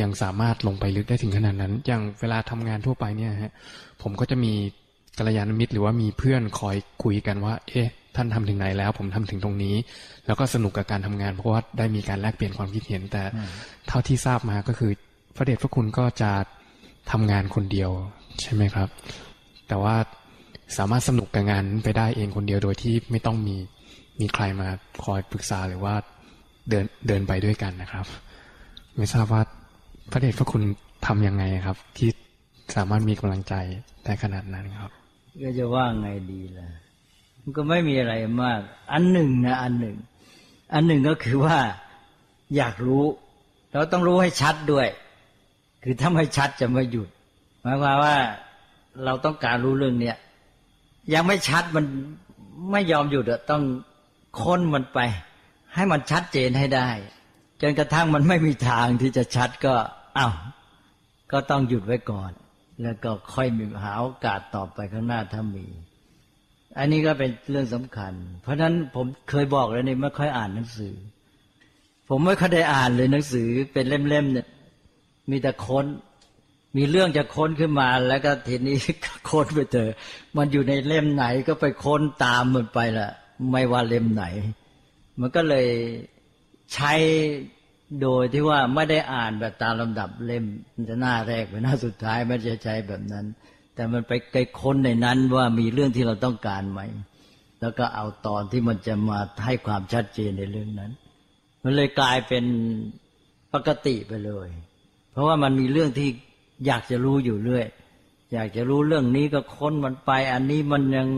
[0.00, 3.52] ยังสามารถลงไปลึกได้ถึงขนาดนั้น อย่างเวลาทำงานทั่วไปเนี่ยฮะ
[4.02, 4.52] ผมก็จะมี
[5.18, 9.76] กัลยาณมิตรหรือว่ามีเพื่อนคอยคุยกันว่า เอ๊ะ ท่านทำถึงไหนแล้ว ผมทำถึงตรงนี้
[10.26, 13.22] แล้วก็สนุกกับการทำงาน เพราะว่าได้มีการแลกเปลี่ยนความคิดเห็น แต่
[13.88, 14.92] เท่าที่ทราบมาก็คือ
[15.36, 16.30] พระเดชพระคุณก็จะ
[17.10, 17.90] ทำงานคนเดียว
[18.40, 18.88] ใช่ไหมครับ
[19.68, 19.96] แต่ว่า
[20.78, 23.56] สามารถสนุกกับงานไปได้เองคนเดียวโดยที่ไม่ต้องมี
[24.20, 24.68] มีใครมา
[25.04, 25.94] คอยปรึกษาหรือว่า
[26.68, 28.06] เดินเดินไปด้วยกันนะครับ
[28.96, 29.42] ไม่ทราบว่า
[30.10, 30.62] พระเดชพระคุณ
[31.06, 32.08] ทํำยังไงครับ ที่
[32.74, 33.54] สามารถมีกำลังใจ
[34.04, 34.92] ได้ขนาดนั้นครับ
[35.42, 36.66] ก็จะว่าไงดีล่ะ
[37.40, 38.60] มันก็ไม่มีอะไรมาก
[38.92, 39.96] อันหนึ่งนะอันหนึ่ง
[40.74, 41.58] อันหนึ่งก็คือว่า
[42.56, 43.04] อยากรู้
[43.72, 44.88] เราต้องรู้ให้ชัดด้วย
[45.82, 47.08] คือถ้าไม่ชัดจะไม่หยุด
[47.62, 48.16] หมายความว่า
[49.04, 50.16] เราต้องการรู้เรื่องเนี้ย
[51.14, 51.84] ยังไม่ชัดมัน
[52.72, 53.62] ไม่ยอมหยุดต้อง
[54.40, 54.98] ค้นมันไป
[55.74, 56.88] ให้มันชัดเจนให้ได้
[57.62, 59.74] จนกระทั่งมันไม่มีทางที่จะชัดก็
[60.18, 60.34] อา้าว
[61.32, 62.32] ก็ต้องหยุดไว้ก่อน
[62.82, 65.66] แล้วก็ค่อยมีหาโอกาสต่อไปข้างหน้าถ้ามี
[66.78, 70.94] อันนี้ก็เป็นเรื่องสำคัญ เพราะฉะนั้นผมเคยบอกแล้วนี่ไม่ค่อยอ่านหนังสือ
[72.08, 74.46] ผมไม่ค่อยได้อ่านเลยหนังสือเป็นเล่มๆเนี่ย
[75.30, 75.86] มีแต่ค้น
[76.76, 78.76] มีเรื่องจะค้นขึ้นมา แล้วก็ทีนี้
[79.30, 79.88] ค้นไปเจอ
[80.36, 83.10] มันอยู่ในเล่มไหนก็ไปค้นตามมันไปละ
[83.50, 84.24] ไม่ว่าเล่มไหน
[85.20, 85.68] มันก็เลย
[86.74, 86.92] ใช้
[88.02, 90.44] โดยที่ว่าไม่ได้อ่านแบบตามลำดับเล่ม
[90.88, 93.26] จะหน้าแรกไปหน้าสุดท้ายไม่จะใช้แบบนั้น
[93.74, 96.80] แต่มันไปไกลค้นในนั้นว่ามีเรื่องที่เราต้องการไหม
[97.60, 100.92] แล้วก็เอาตอนที่มันจะมาให้ความชัดเจนในเรื่องนั้น
[101.62, 102.44] มันเลยกลายเป็น
[103.54, 104.48] ปกติไปเลย
[105.12, 106.08] เพราะว่ามันมีเรื่องที่
[106.66, 107.66] อยากจะรู้อยู่เรื่อย
[108.32, 111.08] อยากจะรู้เรื่องนี้ก็ค้นมันไป อันนี้มันยัง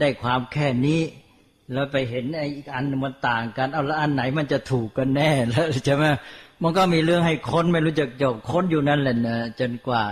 [0.00, 1.00] ได้ความแค่นี้
[1.72, 6.04] แล้วไปเห็นไอ้อีกอันมันต่างกัน เอาแล้วอันไหนมันจะถูกกันแน่แล้วใช่ไหม
[6.62, 10.04] มันก็มีเรื่องให้ค้นไม่รู้จักจบค้นอยู่นั่นแหละนะจนกว่า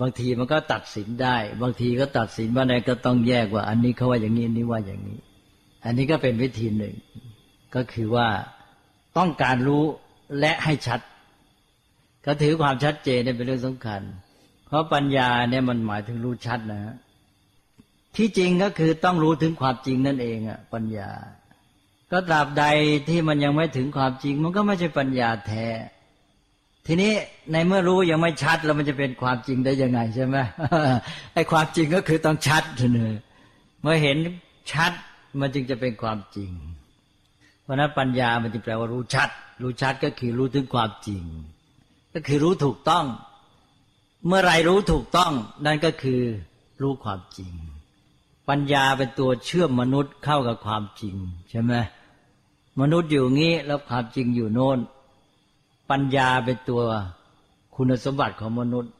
[0.00, 5.18] บางทีมันก็ตัดสินได้ บางทีก็ตัดสินว่าไหนก็ต้องแยกว่า อันนี้เขาว่าอย่างนี้อันนี้ว่าอย่างนี้
[5.84, 6.94] อันนี้ก็เป็นวิธีหนึ่ง
[7.74, 8.28] ก็คือว่า
[9.18, 9.84] ต้องการรู้
[10.40, 11.00] และให้ชัด
[12.26, 14.02] ก็ถือความชัดเจนเป็นเรื่องสำคัญ
[14.66, 16.94] เพราะปัญญาเนี่ยมันหมายถึงรู้ชัดนะฮะ
[18.16, 21.10] ที่จริงก็คือต้องรู้ถึงความจริงนั่นเองอะปัญญา
[22.12, 22.64] ก็ตราบใด
[23.08, 25.66] ที่มันยังไม่ถึงความจริง มันก็ไม่ใช่ปัญญาแท้
[26.86, 27.12] ทีนี้
[27.52, 30.36] ในเมื่อรู้ยังไม่ชัดแล้วมันจะเป็นความจริงได้ยังไงใช่ไหม
[31.34, 33.14] ไอ้ความจริงก็คือต้องชัดเนอ
[33.82, 34.16] เมื่อเห็น
[34.72, 34.92] ชัด
[35.40, 36.50] มันจึงจะเป็นความจริง
[37.62, 39.28] เพราะนั้นปัญญามันจึงแปลว่ารู้ชัด
[39.62, 41.22] รู้ชัดก็คือรู้ถึงความจริง
[42.14, 43.04] ก็คือรู้ถูกต้อง
[44.26, 45.32] เมื่อไรรู้ถูกต้อง
[45.66, 46.22] นั่นก็คือ
[46.82, 47.52] รู้ความจริง
[48.48, 51.16] ปัญญาเป็นตัวเชื่อมมนุษย์เข้ากับความจริง
[51.50, 51.74] ใช่ไหม
[52.80, 54.78] มนุษย์อยู่งี้แล้วความจริงอยู่โน่น
[55.90, 56.82] ปัญญาเป็นตัว
[57.74, 58.92] คุณสมบัติของมนุษย์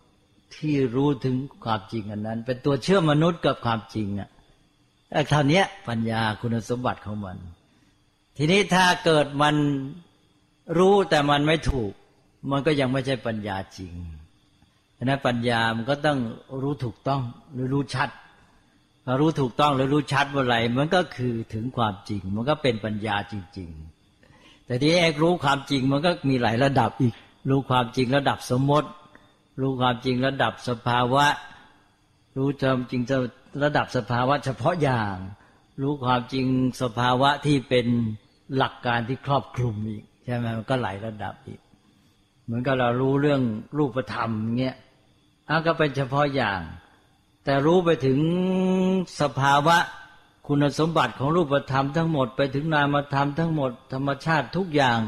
[0.57, 4.29] ที่รู้ถึงความจริงอันนั้น เป็นตัวเชื่อมมนุษย์กับความจริงอะ
[5.31, 7.37] เท่านี้ปัญญาคุณสมบัติของมัน
[8.37, 9.55] ทีนี้ถ้าเกิดมัน
[10.79, 11.93] รู้แต่มันไม่ถูก
[12.51, 13.93] มันก็ยังไม่ใช่ปัญญาจริง
[14.99, 16.19] ฉะนั้นปัญญามันก็ต้อง
[16.63, 18.11] รู้ถูกต้องหรือรู้ชัด
[19.21, 23.71] รู้ถูกต้องหรือรู้ชัดว่าอะไรมันก็คือถึงความจริง มันก็เป็นปัญญาจริง
[24.19, 27.14] ๆ แต่ที่เอกรู้ความจริงมันก็มีหลายระดับอีก
[27.51, 28.88] รู้ความจริงระดับสมมติ
[29.61, 31.27] รู้ความจริงระดับสภาวะ
[32.37, 33.03] รู้ความจริง
[33.62, 35.16] ระดับสภาวะ เฉพาะอย่าง
[35.83, 36.47] รู้ความจริง
[36.83, 37.87] สภาวะที่เป็น
[38.57, 41.61] หลักการที่ครอบคลุมอีกใช่ไหมมันก็หลายระดับอีก
[42.45, 43.42] เหมือนกับเรารู้เรื่อง
[43.77, 44.77] รูปธรรมเงี้ย
[45.49, 46.61] อะก็เป็นเฉพาะอย่าง
[47.47, 48.19] แต่รู้ไปถึง
[49.21, 49.77] สภาวะ
[50.47, 54.99] คุณสมบัติของรูปธรรมทั้งหมด ไปถึงนามธรรมทั้งหมด ธรรมชาติทุกอย่าง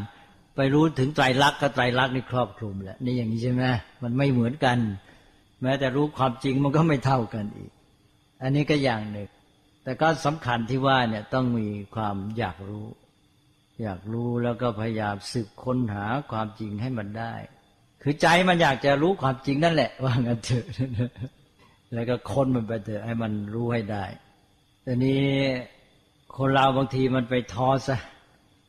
[0.57, 3.64] ไปรู้ถึงไตรลักษณ์ก็ไตรลักษณ์นี่ครอบคลุมแหละนี่อย่างนี้ใช่ไหม
[4.03, 4.79] มันไม่เหมือนกัน
[5.62, 7.70] แม้แต่รู้ความจริงมันก็ไม่เท่ากันอีก
[8.42, 9.29] อันนี้ก็อย่างหนึ่ง
[9.85, 12.87] แต่ก็สำคัญที่ว่าเนี่ยต้องมีความอยากรู้
[13.83, 17.35] อยากรู้แล้วก็พยายามสืบค้นหาความจริงให้มันได้
[18.03, 20.66] คือใจมันอยากจะรู้ความจริงนั่นแหละว่างั้นเถอะ
[21.94, 24.05] แล้วก็ค้นมันไปเถอะให้มันรู้ให้ได้
[24.83, 25.24] แต่นี้
[26.37, 27.98] คนเราบางทีมันไปท้อซะ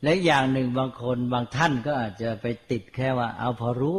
[0.04, 3.98] และอย่างหนึ่งบางคนบางท่านก็อาจจะไปติดแค่ว่า เอาพอรู้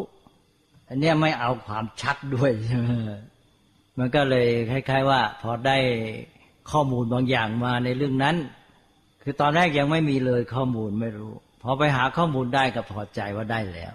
[0.88, 2.87] อันนี้ไม่เอาความชัดด้วยใช่ไหม
[3.98, 5.78] มันก็เลยคล้ายๆ ว่า พอได้
[6.70, 8.37] ข้อมูลบางอย่างมาในเรื่องนั้น
[9.22, 13.92] คือตอนแรกยังไม่มีเลยข้อมูลไม่รู้พอไปหาข้อมูลได้ก็พอใจว่าได้แล้ว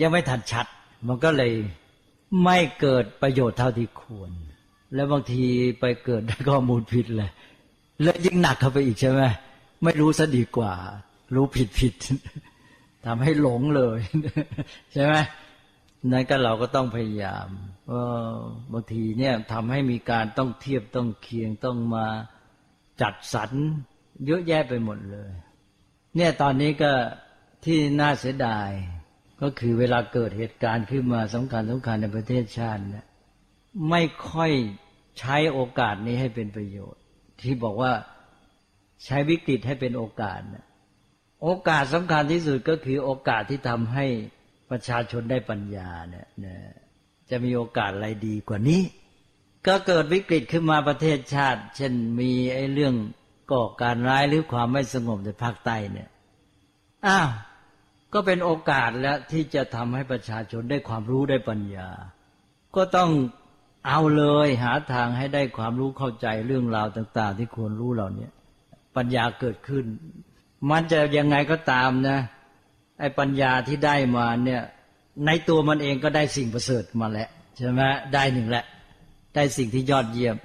[0.00, 0.66] ยังไม่ทันชัด
[1.06, 1.52] มันก็เลย
[2.44, 4.30] ไม่เกิดประโยชน์เท่าที่ควร
[4.94, 5.44] แล้วบางที
[5.80, 7.30] ไปเกิดได้ข้อมูลผิดเลย
[8.02, 9.22] แล้วยิ่งหนักเข้าไปอีกใช่ไหม
[9.84, 10.72] ไม่รู้ซะดีกว่า
[11.34, 11.94] รู้ผิดผิด
[13.06, 13.98] ทำให้หลงเลย
[14.92, 15.14] ใช่ไหม
[16.12, 17.46] นั้นก็เราก็ต้องพยายาม
[17.92, 18.06] ว่า
[18.72, 22.06] บางทีเนี่ยทำให้มีการต้องเทียบต้องเคียงต้องมา
[23.00, 23.50] จัดสรร
[24.26, 25.30] เยอะแยะไปหมดเลย
[26.16, 26.92] เนี่ยตอนนี้ก็
[27.64, 28.70] ที่น่าเสียดาย
[29.42, 33.06] ก็คือเวลาเกิดเหตุการณ์ขึ้นมาสำคัญสำคัญในประเทศชาติเนี่ย
[33.90, 34.52] ไม่ค่อย
[35.18, 37.02] ใช้โอกาสนี้ให้เป็นประโยชน์
[37.42, 37.92] ที่บอกว่า
[39.04, 40.64] ใช้วิกฤตให้เป็นโอกาสนะ
[41.42, 44.06] โอกาสสำคัญที่สุดก็คือโอกาสที่ทำให้
[44.70, 46.26] ประชาชนได้ปัญญาเนี่ย
[47.30, 48.82] จะมีโอกาสอะไรดีกว่านี้
[49.66, 52.94] ก็เกิดวิกฤตขึ้นมาประเทศชาติ เช่นมีไอ้เรื่อง
[53.52, 56.08] ก่อการร้ายหรือความไม่สงบในภาคใต้เนี่ย
[57.06, 57.30] อ้าว
[58.12, 61.88] ก็เป็นโอกาสแล้วที่จะทำให้ประชาชนได้ความรู้ได้ปัญญา
[62.76, 63.10] ก็ต้อง
[63.86, 68.28] เอาเลยหาทางให้ได้ความรู้เข้าใจเรื่องราวต่าง ๆ ที่ควรรู้เหล่านี้
[68.96, 69.84] ปัญญาเกิดขึ้น
[70.70, 72.18] มันจะยังไงก็ตามนะ
[73.00, 74.62] ไอ้ปัญญาที่ได้มาเนี่ย
[75.26, 77.82] ในตัวมันเองก็ได้สิ่งประเสริฐมาแล้วใช่ไหม
[78.14, 78.64] ได้หนึ่งแหละ
[79.34, 80.36] ได้สิ่งที่ยอดเยี่ยม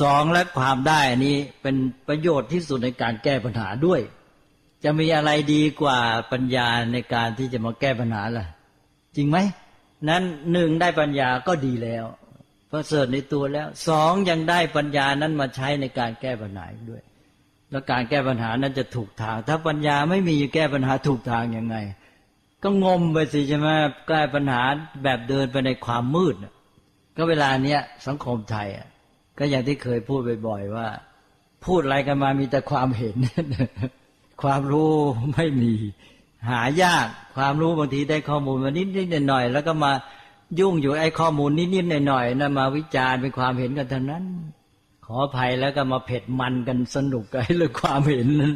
[0.00, 1.76] สองและความได้นนี้เป็น
[2.08, 4.00] ประโยชน์ที่สุดในการแก้ปัญหาด้วย
[4.84, 5.98] จะมีอะไรดีกว่า
[6.32, 8.46] ปัญญาในการที่จะมาแก้ปัญหาล่ะ
[9.16, 9.38] จริงไหม
[10.08, 12.04] นั้นหนึ่งได้ปัญญาก็ดีแล้ว
[12.70, 17.02] ประเสริฐในตัวแล้วสองยังได้ปัญญานั้นมาใช้ในการแก้ปัญหาด้วย
[17.70, 21.76] แล้วการแก้ปัญหานั้นจะถูกทาง ถ้าปัญญาไม่มีแก้ปัญหาถูกทางยังไง
[22.62, 23.68] ก็งมไปสิใช่ไหม
[24.08, 24.62] แก้ปัญหา
[25.04, 26.34] แบบเดินไปในความมืด
[27.16, 28.88] ก็เวลาเนี้ยสังคมไทยอะ
[29.38, 30.88] ก็อย่างที่เคยพูดบ่อยๆว่า
[31.64, 33.16] พูดอะไรกันมามีแต่ความเห็น
[34.42, 34.92] ความรู้
[35.34, 35.74] ไม่มี
[36.50, 39.92] หายากความรู้บางทีได้ข้อมูลมานิดๆหน่อยๆแล้วก็มา
[40.58, 44.24] ยุ่งอยู่ไอ้ข้อมูลนิดๆหน่อยๆนะมาวิจารณ์เป็นความเห็นกันเทั้งนั้น
[45.06, 48.54] ขออภัยแล้วก็มาเผ็ดมันกันสนุกกันเรื่องความเห็นนั้น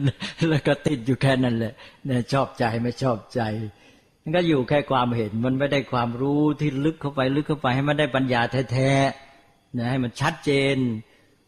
[0.48, 1.72] แล้วก็ติดอยู่แค่นั้นแหละ
[2.07, 3.40] เนี่ยชอบใจไม่ชอบใจ
[4.22, 10.76] มันก็อยู่แค่ความเห็นมันไม่ได้ความรู้ที่ลึกเข้าไปลึกเข้าไปให้มันได้ปัญญาแท้ๆนะให้มันชัดเจน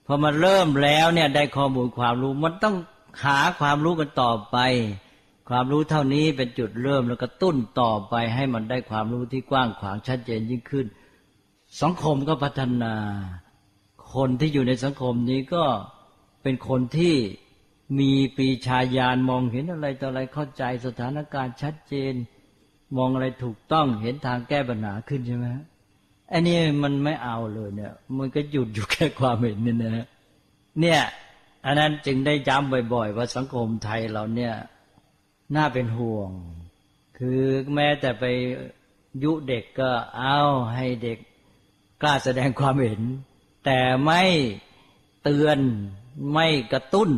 [0.07, 2.77] พอมาเริ่มแล้วเนี่ยได้ข้อมูลความรู้มันต้อง
[3.25, 4.57] หาความรู้กันต่อไป
[5.49, 10.87] ความรู้เท่านี้เป็นจุดเริ่มแล้วก็ตุ้นต่อไปให้มันได้ความรู้ที่กว้างขวางชัดเจนยิ่งขึ้น
[11.83, 12.95] สังคมก็พัฒนา
[14.15, 15.65] คนที่อยู่ในสังคมนี้ก็
[16.43, 17.17] เป็นคนที่
[17.99, 22.15] มีปีชาญาณมองเห็นอะไรต่ออะไรเข้าใจสถานการณ์ชัดเจน
[22.97, 25.47] มองอะไรถูกต้องเห็นทางแก้ปัญหาขึ้นใช่ไหม
[26.33, 30.07] อันนี้มันไม่เอาเลยเนี่ย มันก็หยุดอยู่แค่ความเห็นนี่นะ
[30.81, 31.01] เนี่ย
[31.67, 34.53] อันนั้นจึงได้ย้ำบ่อย ๆ ว่าสังคมไทยเราเนี่ย
[35.55, 36.31] น่าเป็นห่วง
[37.19, 37.41] คือ
[37.75, 38.25] แม้แต่ไป
[39.23, 40.39] ยุเด็กก็เอา
[40.75, 41.19] ให้เด็ก
[42.03, 43.03] กล้าแสดงความเห็น
[43.65, 44.23] แต่ไม่
[45.23, 45.59] เตือน
[46.33, 47.11] ไม่กระตุ้น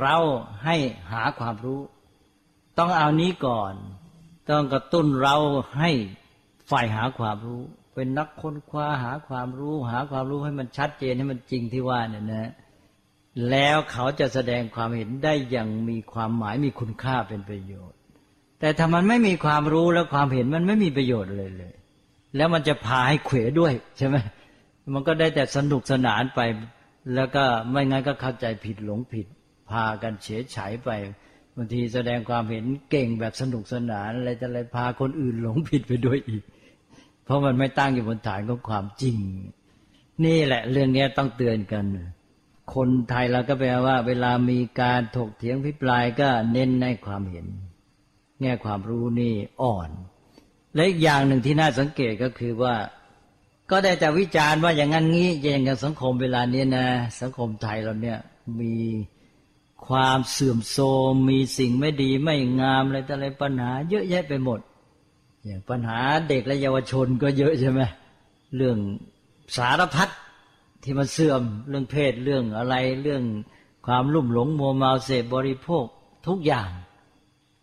[0.00, 0.16] เรา
[0.64, 0.76] ให้
[1.12, 1.80] หาความรู้
[2.78, 3.74] ต้องเอานี้ก่อน
[4.50, 5.36] ต้องกระตุ้นเรา
[5.78, 5.90] ให้
[6.70, 7.62] ฝ่ายหาความรู้
[7.94, 12.50] เป็นนักค้นคว้าหาความรู้ หาความรู้ให้มันชัดเจนให้มันจริงที่ว่าเนี่ยนะ
[13.50, 17.98] แล้วเขาจะแสดงความเห็นได้อย่างมีความหมายมีคุณค่าเป็นประโยชน์
[18.60, 21.74] แต่ถ้ามันไม่มีความรู้แล้วความเห็นมันไม่มีประโยชน์เลยเลย
[22.36, 24.16] แล้วมันจะพาให้เขวด้วยใช่ไหม
[24.94, 26.40] มันก็ได้แต่สนุกสนานไป
[27.14, 29.26] แล้วก็ไม่งั้นก็เข้าใจผิดหลงผิด
[29.70, 30.90] พากันเฉยฉายไป
[31.56, 36.42] บางทีแสดงความเห็นเก่งแบบสนุกสนานอะไรจะอะไรพาคนอื่นหลงผิดไปด้วยอีก
[37.24, 39.16] เพราะมันไม่ตั้งอยู่บนฐานของความจริง
[40.24, 41.84] นี่แหละเรื่องนี้ต้องเตือนกัน
[42.74, 47.46] คนไทยเราก็แปลว่า เวลามีการถกเถียงพิปรายก็เน้นในความเห็น
[48.40, 49.90] แง่ความรู้นี่อ่อน
[50.74, 52.74] และอีกอย่างหนึ่งที่น่าสังเกตก็คือว่า
[53.70, 56.86] ก็ได้แต่วิจารณ์ว่าอย่างนั้นงี้อย่างกับสังคมเวลานี้นะ
[57.20, 58.18] สังคมไทยเราเนี่ย
[58.60, 58.76] มี
[59.86, 64.60] ความเสื่อมโทรมมีสิ่งไม่ดีไม่งามอะไรแต่อะไรปัญหา เยอะแยะไปหมด
[65.44, 67.80] อย่างปัญหาเด็กและเยาวชนก็เยอะใช่ไหม
[68.56, 68.76] เรื่อง
[69.56, 70.08] สารพัด
[70.82, 73.22] ที่มันเสื่อมเรื่องเพศเรื่องอะไรเรื่อง
[73.86, 75.84] ความลุ่มหลงมัวเมาเสพบริโภค
[76.26, 76.70] ทุกอย่าง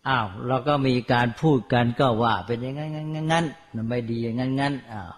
[0.08, 5.12] อ้าวเราก็มีการพูดกันก็ว่า เป็นอย่างนั้นงั้นงั้นมันไม่ดีอย่างนั้นงั้นอ้าว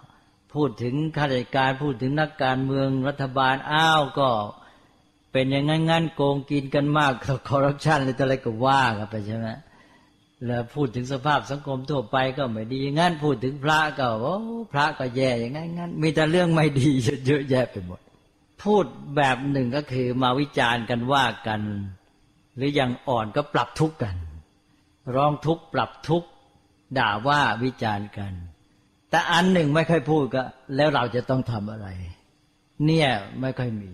[0.53, 4.29] พูดถึงข้าราชการพูดถึงนักการเมืองรัฐบาลอ้าวก็
[5.33, 7.13] เป็นอย่างนั้นงั้นโกงกินกันมาก
[7.49, 9.49] คอร์รัปชันอะไรต่ออะไรก็ว่ากันไปใช่ไหม
[10.47, 14.37] แล้วพูดถึงสภาพสังคมทั่วไปก็ไม่ดีงั้นพูดถึงพระก็โอ้
[14.73, 16.89] พระก็แย่อย่างนั้นงั้นมีแต่เรื่องไม่ดี
[17.27, 18.01] เยอะแยะไปหมด
[18.63, 18.85] พูด
[19.17, 21.61] แบบหนึ่งก็คือมาวิจารณ์กันว่ากัน
[22.57, 24.17] หรืออย่างอ่อนก็ปรับทุกข์กัน
[25.15, 26.29] ร้องทุกข์ปรับทุกข์
[26.99, 28.33] ด่าว่าวิจารณ์กัน
[29.11, 30.43] แต่อันหนึ่งไม่ค่อยพูดก็
[30.77, 31.89] แล้วเราจะต้องทำอะไร
[32.87, 33.09] เนี่ย
[33.41, 33.93] ไม่ค่อยมี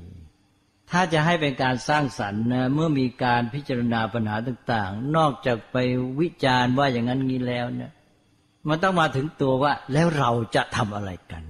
[0.90, 5.76] ถ้าจะให้เป็นการสร้างสรรค์นะเมื่อมีการพิจารณาปัญหาต่าง ๆ นอกจากไป
[6.20, 7.90] วิจารณ์ว่าอย่างนั้นงี้แล้วเนี่ย
[8.68, 11.42] มันต้องมาถึงตัวว่า แล้วเราจะทำอะไรกัน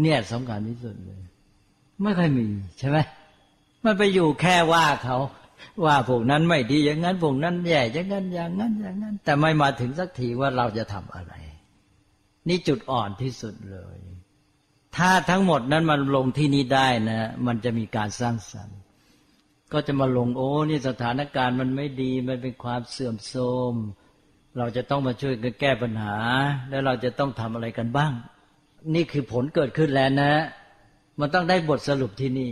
[0.00, 1.22] เนี่ยสำคัญที่สุดเลย
[2.02, 2.46] ไม่ค่อยมี
[2.78, 2.98] ใช่ไหม
[3.84, 5.18] มันไปอยู่แค่ว่าเขา
[5.84, 11.32] ว่าพวกนั้นไม่ดีอย่างนั้นพวกนั้นแย่อย่างนั้นอย่างนั้นอย่างนั้น แต่ไม่มาถึงสักทีว่าเราจะทำอะไร
[12.48, 13.98] นี่จุดอ่อนที่สุดเลย
[14.96, 18.78] ถ้าทั้งหมดนั้นมันลงที่นี้ได้นะ มันจะมีการสร้างสรรค์
[19.72, 23.74] ก็จะมาลงโอ้นี่สถานการณ์มันไม่ดี มันเป็นความเสื่อมโทรม
[24.58, 26.16] เราจะต้องมาช่วยกันแก้ปัญหา
[26.70, 28.12] แล้วเราจะต้องทำอะไรกันบ้าง
[28.94, 30.32] นี่คือผลเกิดขึ้นแล้วนะ
[31.20, 32.50] มันต้องได้บทสรุปที่นี่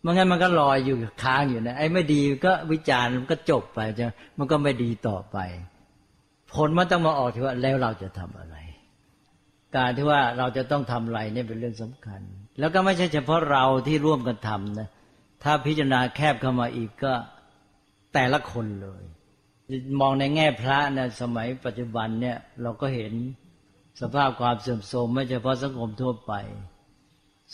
[0.00, 4.06] ไม่งั้นมันก็ลอยอยู่ค้างอยู่นะไอ้ไม่ดีก็วิจารณ์มันก็จบไปจะ
[4.38, 5.36] มันก็ไม่ดีต่อไป
[6.52, 8.53] ผลมันต้องมาออกที่ว่าแล้วเราจะทำอะไร
[9.76, 12.20] การที่ว่าเราจะต้องทำอะไรเนี่ยเป็นเรื่องสำคัญ
[12.58, 14.88] แล้วก็ไม่ใช่เฉพาะเราที่ร่วมกันทำนะ
[15.42, 17.12] ถ้าพิจารณาแคบเข้ามาอีกก็
[18.14, 19.02] แต่ละคนเลย
[20.00, 23.12] มองในแง่พระนะสมัยปัจจุบันเนี่ยเราก็เห็น
[24.00, 26.32] สภาพความเสื่อมโทรมไม่เฉพาะสังคมทั่วไป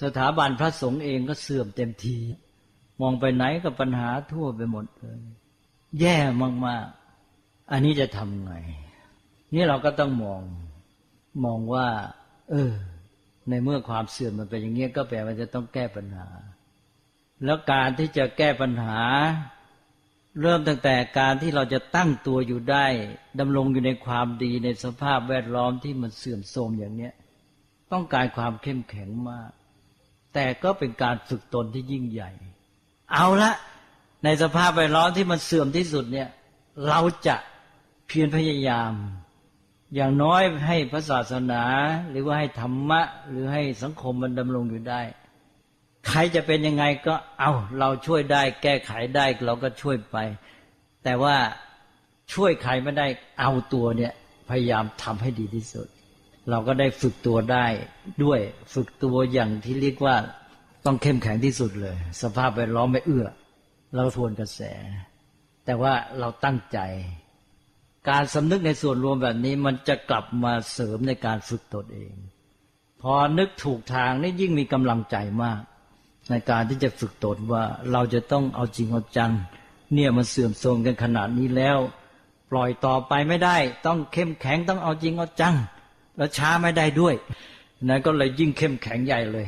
[0.02, 2.16] สถาบันพระสงฆ์เองก็เสื่อมเต็มที
[3.00, 5.20] มองไปไหนก็ปัญหาทั่วไปหมดเลย
[6.00, 6.16] แย่
[6.66, 8.52] มากๆ อันนี้จะทำไง
[9.54, 10.42] นี่เราก็ต้องมอง
[11.44, 11.88] มองว่า
[12.50, 12.72] เออ
[13.48, 16.28] ในเมื่อความเสื่อมมันเป็นอย่างนี้ก็แปลว่าจะต้องแก้ปัญหา
[17.44, 18.98] แล้วการที่จะแก้ปัญหา
[20.40, 22.86] เริ่มตั้งแต่การที่เราจะตั้งตัวอยู่ได้
[23.40, 27.14] ดำรงอยู่ในความดีในสภาพแวดล้อมที่มันเสื่อมโทรมอย่างเนี้ย
[27.92, 29.50] ต้องการความเข้มแข็งมาก
[30.34, 32.30] แต่ก็เป็นการฝึกตนที่ยิ่งใหญ่
[33.12, 33.52] เอาละ
[34.24, 36.28] ในสภาพแวดล้อมที่มันเสื่อมที่สุดเนี่ย
[36.88, 37.36] เราจะ
[38.06, 38.92] เพียรพยายาม
[39.94, 41.62] อย่างน้อยให้พระศาสนา
[42.10, 43.00] หรือว่าให้ธรรมะ
[43.30, 45.02] หรือให้สังคมมันดำรงอยู่ได้
[46.08, 50.16] ใครจะเป็นยังไงก็เอาเราช่วยได้แก้ไขได้เราก็ช่วยไป
[51.04, 51.36] แต่ว่า
[52.32, 53.06] ช่วยใครไม่ได้
[53.40, 54.12] เอาตัวเนี่ย
[54.50, 55.88] พยายามทำให้ดีที่สุด
[56.50, 57.66] เราก็ได้ฝึกตัวได้
[58.24, 58.40] ด้วย
[58.74, 60.16] ฝึกตัวอย่างที่เรียกว่า
[60.86, 63.26] ต้องเข้มแข็งที่สุดเลย สภาพแวดล้อมไม่เอื้อ
[63.94, 64.60] เราทวนกระแส
[65.64, 66.78] แต่ว่าเราตั้งใจ
[68.08, 72.14] การสำนึกในส่วนรวมแบบนี้มันจะกลับมาเสริมในการฝึกตนเอง
[73.02, 75.60] พอนึกถูกทางนี่ยิ่งมีกำลังใจมาก
[76.30, 79.32] ในการที่จะฝึกตนว่าเราจะต้องเอาจริงเอาจัง
[79.94, 81.78] เนี่ยมันเสื่อมโทรมกันขนาดนี้แล้ว
[82.50, 85.54] ปล่อยต่อไปไม่ได้ ต้องเข้มแข็งต้องเอาจริงเอาจัง
[86.16, 87.14] แล้วช้าไม่ได้ด้วย
[87.84, 89.46] นั้นก็เลยยิ่งเข้มแข็งใหญ่เลย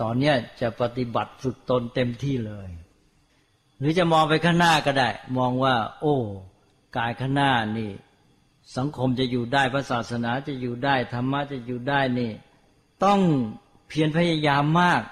[0.00, 2.68] ตอนเนี้ยจะปฏิบัติฝึกตนเต็มที่เลย
[3.78, 6.16] หรือจะมองไปข้างหน้าก็ได้ มองว่า โอ้
[6.96, 7.92] กายข้างหน้านี่
[8.76, 12.32] สังคมจะอยู่ได้พระศาสนาจะอยู่ได้ธรรมะจะอยู่ได้นี่
[13.04, 13.20] ต้อง
[13.88, 15.02] เพียรพยายามมาก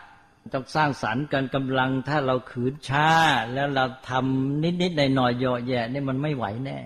[0.55, 3.09] ต้องสร้างสรรค์กันกำลังถ้าเราขืนช้า
[3.55, 6.79] แล้วเราทำนิดๆหน่อยๆเยอะแยะนี่มันไม่ไหวแน่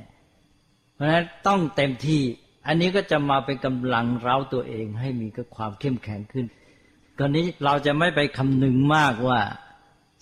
[0.95, 2.23] เพราะฉะนั้นต้องเต็มที่
[2.67, 6.47] อันนี้ก็จะมาเป็นกำลังเราตัวเองให้มีก็ความเข้มแข็งขึ้น
[7.19, 9.41] กรณีเราจะไม่ไปคำนึงมากว่า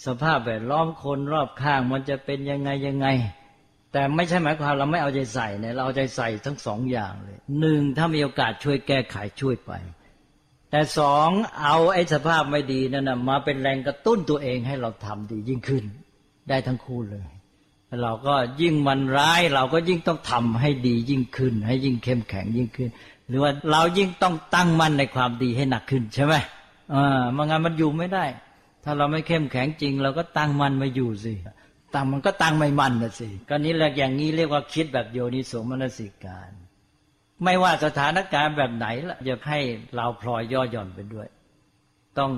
[0.06, 3.06] สภาพแวดล้อมคนรอบข้างมันจะเป็นยังไงยังไง
[3.96, 9.72] แต่ไม่ใช่หมายความเราไม่เอาใจใส่เนี่ยเราเอาใจใส่ทั้งสองอย่างเลยหนึ่งถ้ามีโอกาสช่วยแก้ไขช่วยไป
[10.70, 11.28] แต่สอง
[11.62, 15.85] เอาไอ้สภาพไม่ดีนั่นนะมาเป็นแรงกระตุ้นตัวเองให้เราทำดียิ่งขึ้น
[16.48, 17.26] ได้ทั้งคู่เลย
[18.02, 22.90] เราก็ยิ่งมันร้ายเราก็ยิ่งต้องทำให้ดียิ่งขึ้น ให้ยิ่งเข้มแข็งยิ่งขึ้น
[23.28, 26.35] หรือว่าเรายิ่งต้องตั้งมั่นในความดีให้หนักขึ้นใช่ไหม
[26.94, 28.24] อ่ามันงานมันอยู่ไม่ได้
[28.85, 31.32] ถ้าเราไม่เข้มแข็งจริง เราก็ตั้งมั่นไม่อยู่สิ
[31.94, 36.51] ตังมันก็ตังไม่มันนะสิก็นี้แหละอย่างนี้เรียกว่าคิดแบบโยนิสมนสิการ
[37.44, 39.61] ไม่ว่าสถานการณ์แบบไหนละจะให้
[39.94, 41.29] เราพลอยย่อหย่อนไปด้วย
[42.18, 42.33] ต้อง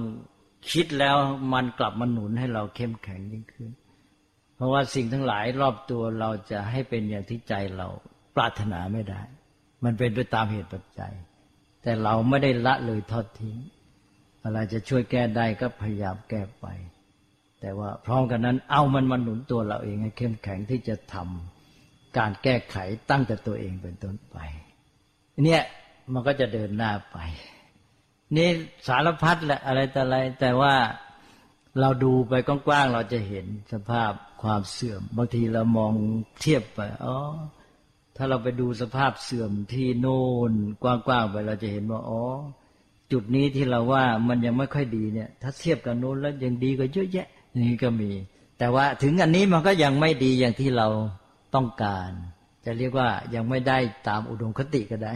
[0.73, 1.17] คิดแล้ว
[1.53, 3.71] มันกลับมาหนุนให้เราเข้มแข็งยิ่งขึ้น
[4.57, 7.89] เพราะว่าสิ่งทั้งหลายรอบตัวเราจะให้เป็นอย่างที่ใจเรา
[8.37, 9.23] ปรารถนาไม่ได้
[9.85, 11.15] มันเป็นไปตามเหตุปัจจัย
[11.83, 13.57] แต่เราไม่ได้ละเลยทอดทิ้ง
[14.43, 16.67] อะไรจะช่วยแก้ได้ก็พยายามแก้ไป
[17.61, 22.77] แต่ว่าพร้อมกันนั้นเอามันมาหนุนตัวเราเองให้เข้มแข็งที่จะทำการแก้ไข
[23.11, 24.37] ตั้งแต่ตัวเองเป็นต้นไป
[25.44, 25.62] เนี่ย
[26.12, 27.18] มันก็จะเดินหน้าไป
[28.37, 28.49] นี่
[28.88, 30.75] สารพัดแหละอะไรแต่อะไร แต่ว่า
[31.81, 35.92] เราดูไปกว้างๆเราจะเห็นสภาพความเสื่อม บางทีเรามอง
[36.40, 37.16] เทียบไปอ๋อ
[38.16, 42.23] ถ้าเราไปดูสภาพเสื่อมที่โน่นกว้างๆไปเราจะเห็นว่าอ๋อ
[43.12, 47.29] จุดนี้ที่เราว่ามันยังไม่ค่อยดีเนี่ย ถ้าเทียบกับโน้นแล้วยังดีกว่าเยอะแยะ
[47.62, 48.11] นี่ก็มี
[48.59, 50.88] แต่ว่าถึงอันนี้มันก็ยังไม่ดีอย่างที่เรา
[51.55, 52.11] ต้องการ
[52.64, 55.12] จะเรียกว่ายังไม่ได้ตามอุดมคติก็ได้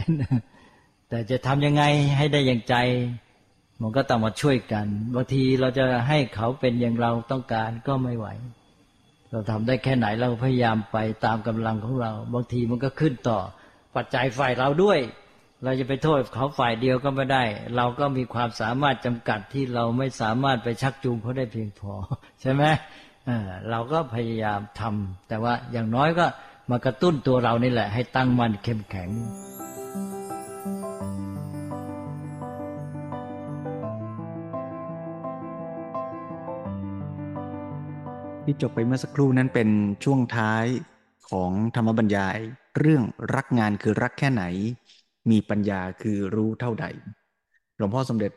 [1.09, 1.83] แต่จะทำยังไง
[2.19, 2.75] ให้ได้อย่างใจ
[3.83, 8.27] มันก็ต้องมาช่วยกันบางทีเราจะให้เขาเป็นอย่างเราต้องการก็ไม่ไหว
[9.31, 13.39] เราทำได้แค่ไหนเราพยายามไปตามกำลังของเรา บางทีมันก็ขึ้นต่อ
[13.97, 14.99] ปัจจัยฝ่ายเราด้วย
[15.65, 17.45] เราจะไปโทษเขาฝ่ายเดียวก็ไม่ได้
[17.77, 21.93] เราก็มีความสามารถจำกัดที่เราไม่สามารถไปชักจูงเขาได้เพียงพอ
[22.41, 22.63] ใช่ไหม
[23.71, 26.27] เราก็พยายามทำแต่ว่าอย่างน้อยก็
[26.71, 29.11] มากระตุ้นตัวเรานี่แหละ ให้ตั้งมั่นเข้มแข็ง
[38.45, 39.69] ที่จบไปเมื่อสักครู่นั้นเป็น
[40.05, 40.65] ช่วงท้าย
[41.31, 42.39] ของธรรมบรรยาย
[42.79, 43.03] เรื่อง
[43.37, 44.45] รักงานคือรักแค่ไหน
[45.31, 46.87] มีปัญญาคือรู้เท่าใด
[47.77, 48.33] หลวงพ่อสมเด็จ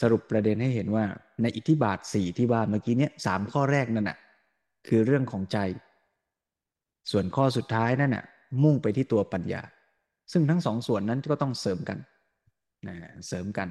[0.00, 1.04] สรุปประเด็นให้เห็นว่า
[1.42, 4.18] ในอิทธิบาทสี่ที่ว่าเมื่อกี้เนี้ยสามข้อแรกนั่นน่ะ
[4.88, 5.58] คือเรื่องของใจ
[7.10, 8.24] ส่วนข้อสุดท้ายนั่นน่ะ
[8.62, 9.62] มุ่งไปที่ตัวปัญญา
[10.32, 11.98] ซึ่งทั้งสองส่วนนั้นก็ต้องเสริมกัน
[12.86, 12.96] นะ
[13.28, 13.68] เสริมกัน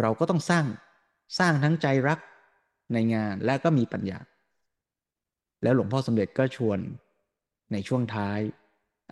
[0.00, 0.64] เราก็ต้องสร้าง
[1.38, 2.18] สร้างทั้งใจรัก
[2.92, 4.18] ในงานและก็มีปัญญา
[5.62, 6.78] แล้วหลวงพ่อสมเด็จก็ชวน
[7.72, 8.38] ในช่วงท้าย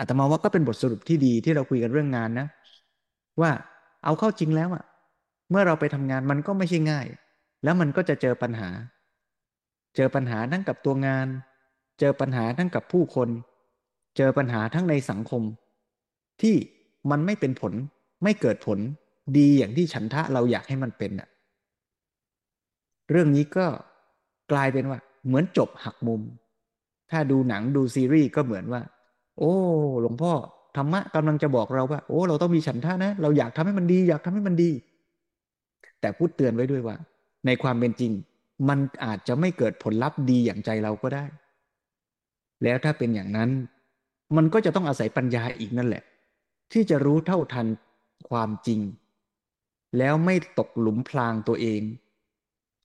[0.00, 2.46] อาตมาว่าก็เป็นบทสรุปที่ดีที่เราคุยกันเรื่องงานนะ
[3.40, 3.50] ว่า
[4.04, 4.84] เอาเข้าจริงแล้วอะ
[5.50, 7.06] เมื่อเราไปทำงานมันก็ไม่ใช่ง่าย
[7.64, 8.68] แล้วมันก็จะเจอปัญหา
[9.96, 11.26] เจอปัญหาทั้งกับตัวงาน
[12.00, 13.28] เจอปัญหาทั้งกับผู้คน
[14.16, 15.42] เจอปัญหาทั้งในสังคม
[16.42, 16.56] ที่
[17.10, 17.72] มันไม่เป็นผล
[18.24, 18.78] ไม่เกิดผล
[19.38, 21.28] ดีอย่างที่ฉันทะเราอยากให้มันเป็นอะ
[23.10, 23.66] เรื่องนี้ก็
[24.52, 26.22] กลายเป็นว่า เหมือนจบหักมุม
[27.10, 28.82] ถ้าดูหนังดูซีรีส์ก็เหมือนว่า
[29.40, 29.54] โอ้
[30.02, 30.32] หลวงพ่อ
[30.76, 34.70] ธรรมะกำลังจะบอกเราว่า โอ้ เราต้องมีฉันทะนะ เราอยากทำให้มันดี อยากทำให้มันดี
[36.00, 36.96] แต่พูดเตือนไว้ด้วยว่า
[37.46, 38.12] ในความเป็นจริง
[38.68, 41.24] มันอาจจะไม่เกิดผลลัพธ์ดีอย่างใจเราก็ได้
[42.62, 43.50] แล้วถ้าเป็นอย่างนั้น
[44.36, 46.02] มันก็จะต้องอาศัยปัญญาอีกนั่นแหละ
[46.72, 47.66] ที่จะรู้เท่าทัน
[48.30, 48.80] ความจริง
[49.98, 51.82] แล้วไม่ตกหลุมพรางตัวเอง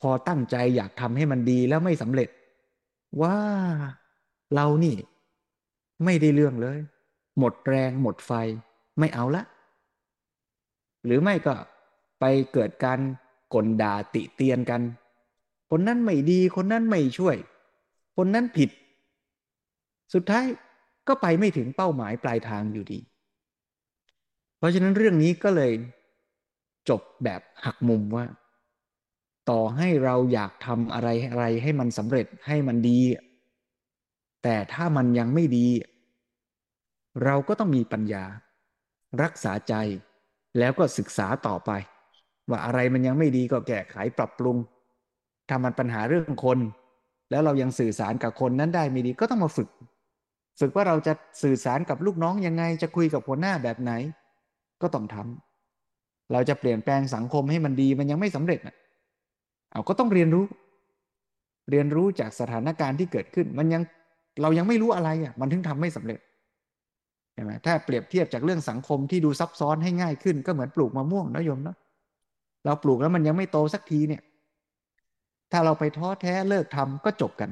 [0.01, 2.29] พอตั้งใจอยากทำให้มันดีแล้วไม่สำเร็จ
[3.21, 3.37] ว่า
[4.55, 4.95] เรานี่
[6.03, 6.79] ไม่ได้เรื่องเลย
[7.39, 8.31] หมดแรงหมดไฟ
[8.99, 9.43] ไม่เอาละ
[11.05, 11.55] หรือไม่ก็
[12.19, 12.99] ไปเกิดการ
[13.53, 14.81] กลด่าติเตียนกัน
[15.69, 17.37] คนนั้นไม่ดีคนนั้นไม่ช่วย
[18.17, 18.69] คนนั้นผิด
[20.13, 20.45] สุดท้าย
[21.07, 22.99] ก็ไปไม่ถึงเป้าหมายปลายทางอยู่ดี
[24.57, 25.73] เพราะฉะนั้นเรื่องนี้ก็เลย
[26.89, 28.25] จบแบบหักมุมว่า
[29.49, 32.97] ต่อให้เราอยากทำอะไรอะไรให้มันสำเร็จให้มันดี
[34.47, 35.67] แต่ถ้ามันยังไม่ดี
[37.23, 38.25] เราก็ต้องมีปัญญา
[39.23, 39.73] รักษาใจ
[40.59, 41.71] แล้วก็ศึกษาต่อไป
[42.49, 44.57] ว่าอะไรมันยังไม่ดีก็แก้ไขปรับปรุง
[45.49, 46.59] ถ้ามันปัญหาเรื่องคน
[47.29, 49.69] แล้วเรายังสื่อสารกับคนนั้นได้ไม่ดีก็ต้องมาฝึก
[50.59, 53.91] ฝึกว่าเราจะสื่อสารกับลูกน้องยังไงจะคุยกับหัวหน้าแบบไหน
[54.81, 58.75] ก็ต้องทำเราจะเปลี่ยนแปลงสังคมให้มันดีมันยังไม่สำเร็จนะ
[59.71, 60.45] เอาก็ต้องเรียนรู้
[61.71, 63.83] เรียนรู้จากสถานการณ์ที่เกิดขึ้น มันยัง
[64.41, 66.19] เรายังไม่รู้อะไรอะมันถึงทำไม่สำเร็จ
[67.33, 71.77] ใช่ไหมถ้าเปรียบเทียบจากเรื่องสังคมที่ดูซับซ้อนให้ง่ายขึ้นก็เหมือนปลูกมะม่วงนะโยมเนาะ
[72.65, 74.21] เราปลูกแล้วมันยังไม่โตสักทีเนี่ย
[75.51, 77.49] ถ้าเราไปท้อแท้เลิกทำก็จบกัน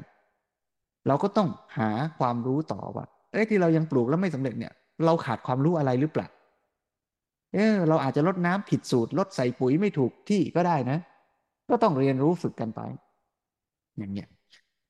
[1.06, 4.72] เราก็ต้องหาความรู้ต่อว่าเอ้ที่เรายังปลูกแล้วไม่สำเร็จเนี่ย
[5.04, 6.28] เราขาดความรู้อะไรหรือเปล่า
[7.54, 10.98] เออเราอาจจะลดน้ำผิดสูตรลดใส่ปุ๋ยไม่ถูกที่ก็ได้นะ
[11.70, 12.80] ก็ต้องเรียนรู้ฝึกกันไป
[13.98, 14.28] อย่างเนี้ย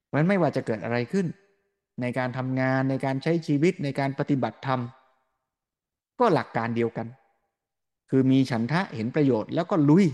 [0.07, 1.26] เพราะฉะนั้นไม่ว่าจะเกิดอะไรขึ้น
[2.01, 4.80] ในการทำงานในการใช้ชีวิตในการปฏิบัติธรรม
[6.20, 7.07] ก็หลักการเดียวกัน
[8.11, 10.05] คือมีฉันทะเห็นประโยชน์แล้วก็ลุย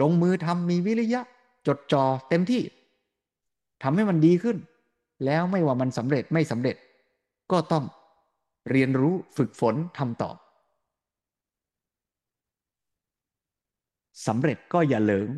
[0.00, 1.20] ลงมือทำมีวิริยะ
[1.66, 2.62] จดจ่อเต็มที่
[3.82, 4.56] ทำให้มันดีขึ้น
[5.24, 6.76] แล้วไม่ว่ามันสำเร็จไม่สำเร็จ
[7.52, 7.84] ก็ต้อง
[8.70, 10.30] เรียนรู้ฝึกฝนทำต่อ
[14.26, 15.28] สำเร็จก็อย่าเหลิง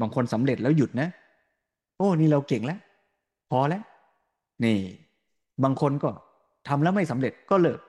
[0.00, 1.08] บางคนสำเร็จแล้วหยุดนะ
[1.96, 2.80] โอ้นี่เราเก่งแล้ว
[3.50, 3.82] พอแล้ว
[4.64, 4.78] นี่
[5.64, 6.10] บางคนก็
[6.68, 7.80] ทำแล้วไม่สำเร็จก็เลิก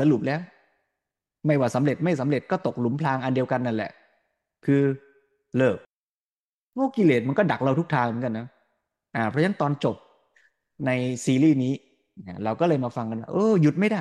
[0.00, 0.40] สรุปแล้ว
[1.46, 3.90] ไม่ว่าสำเร็จไม่สำเร็จก็ตกหลุมพรางอันเดียวกันนั่นแหละ
[4.66, 4.82] คือ
[5.56, 5.78] เลิก
[6.74, 8.46] โง่กิเลสมันก็ดักเราทุกทางเหมือนกันนะ
[9.16, 9.96] อ่าเพราะฉะนั้นตอนจบ
[10.86, 10.90] ใน
[11.24, 11.74] ซีรีส์นี้
[12.44, 14.00] เราก็เลยมาฟังกันเออหยุดไม่ได้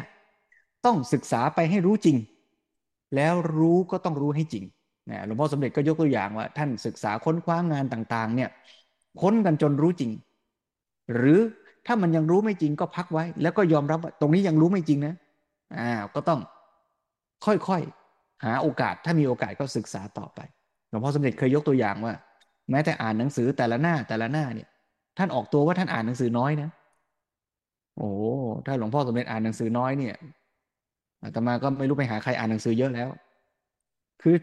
[0.86, 2.18] ต้องศึกษาไปให้รู้จริง
[3.16, 4.66] แล้วรู้ก็ต้องรู้ให้จริง
[5.10, 8.50] นะหลวงพ่อสมเด็จก็ยกตัวอย่างว่า ท่านศึกษาค้นคว้างานต่าง ๆ เนี่ย
[9.22, 10.12] ค้นกันจนรู้จริง
[11.14, 11.40] หรือ
[11.88, 15.16] ถ้ามันยังรู้ไม่จริงก็พักไว้ แล้วก็ยอมรับว่าตรงนี้ยังรู้ไม่จริงนะ
[15.78, 16.40] อ่าก็ต้อง
[17.46, 20.40] ค่อยๆหาโอกาสถ้ามีโอกาสก็ศึกษาต่อไป
[20.90, 22.14] หลวงพ่อสมเด็จเคยยกตัวอย่างว่า
[22.72, 24.68] แม้แต่อ่านหนังสือแต่ละหน้าแต่ละหน้าเนี่ย
[25.18, 26.70] ท่านออกตัวว่าท่านอ่านหนังสือน้อยนะ
[27.98, 28.12] โอ้
[28.66, 30.16] ถ้าหลวงพ่อสมเด็จอ่านหนังสือน้อยเนี่ย
[31.24, 33.10] อาตมาก็ไม่รู้ไปหาใครอ่านหนังสือเยอะแล้ว
[34.22, 34.36] คือ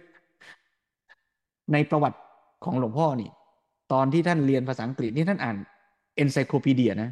[1.72, 2.18] ในประวัติ
[2.64, 3.30] ของหลวงพ่อนี่
[3.92, 5.56] ตอนที่ท่านเรียนภาษาอังกฤษนี่ท่านอ่าน
[6.16, 7.10] เอนไซโคลพีเดียนะ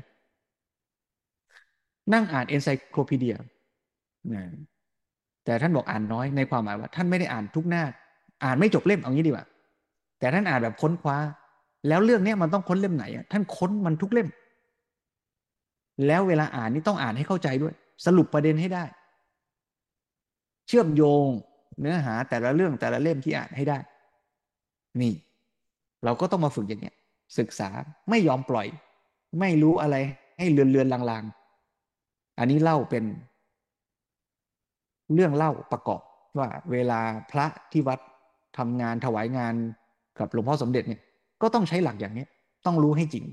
[2.12, 3.36] นั่งอ่านเอนไซโคลพีเดีย
[4.34, 4.42] นะ
[5.44, 7.82] แต่ท่านบอกอ่านน้อยในความหมายว่า ท่านไม่ได้อ่านทุกหน้า
[8.44, 9.46] อ่านไม่จบเล่มเอางี้ดีกว่า
[10.18, 11.16] แต่ท่านอ่านแบบค้นคว้า
[11.88, 14.28] แล้วเรื่องนี้มันต้องค้นเล่มไหนท่านค้นมันทุกเล่ม
[16.06, 17.74] แล้วเวลาอ่านนี่ต้องอ่านให้เข้าใจด้วย
[18.06, 18.84] สรุปประเด็นให้ได้
[20.66, 21.28] เชื่อมโยง
[21.80, 23.78] เนื้อหาแต่ละเรื่องแต่ละเล่มที่อ่านให้ได้
[25.00, 25.12] นี่
[26.04, 26.94] เราก็ต้องมาฝึกอย่างเนี้ย
[27.38, 27.68] ศึกษา
[28.10, 28.66] ไม่ยอมปล่อย
[29.40, 29.96] ไม่รู้อะไร
[30.38, 31.37] ให้เลือนเลือนลางๆ
[32.38, 33.04] อันนี้เล่าเป็น
[35.14, 36.00] เรื่องเล่าประกอบ
[36.38, 38.00] ว่าเวลาพระที่วัด
[38.58, 39.54] ทำงานถวายงาน
[40.18, 41.00] กับหลวงพ่อสมเด็จเนี่ย
[41.42, 42.26] ก็ต้องใช้หลักอย่างนี้
[42.66, 43.24] ต้องรู้ให้จริง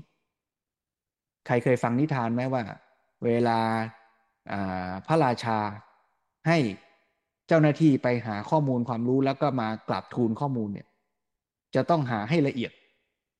[1.46, 2.62] ใครเคยฟังนิทานไหมว่า
[3.24, 3.58] เวลา
[5.06, 5.58] พระราชา
[6.48, 6.58] ให้
[7.48, 10.86] เจ้าหน้าที่ไปหาข้อมูลความรู้แล้วก็มากราบทูลข้อมูลเนี่ย
[11.74, 12.72] จะต้องหาให้ละเอียด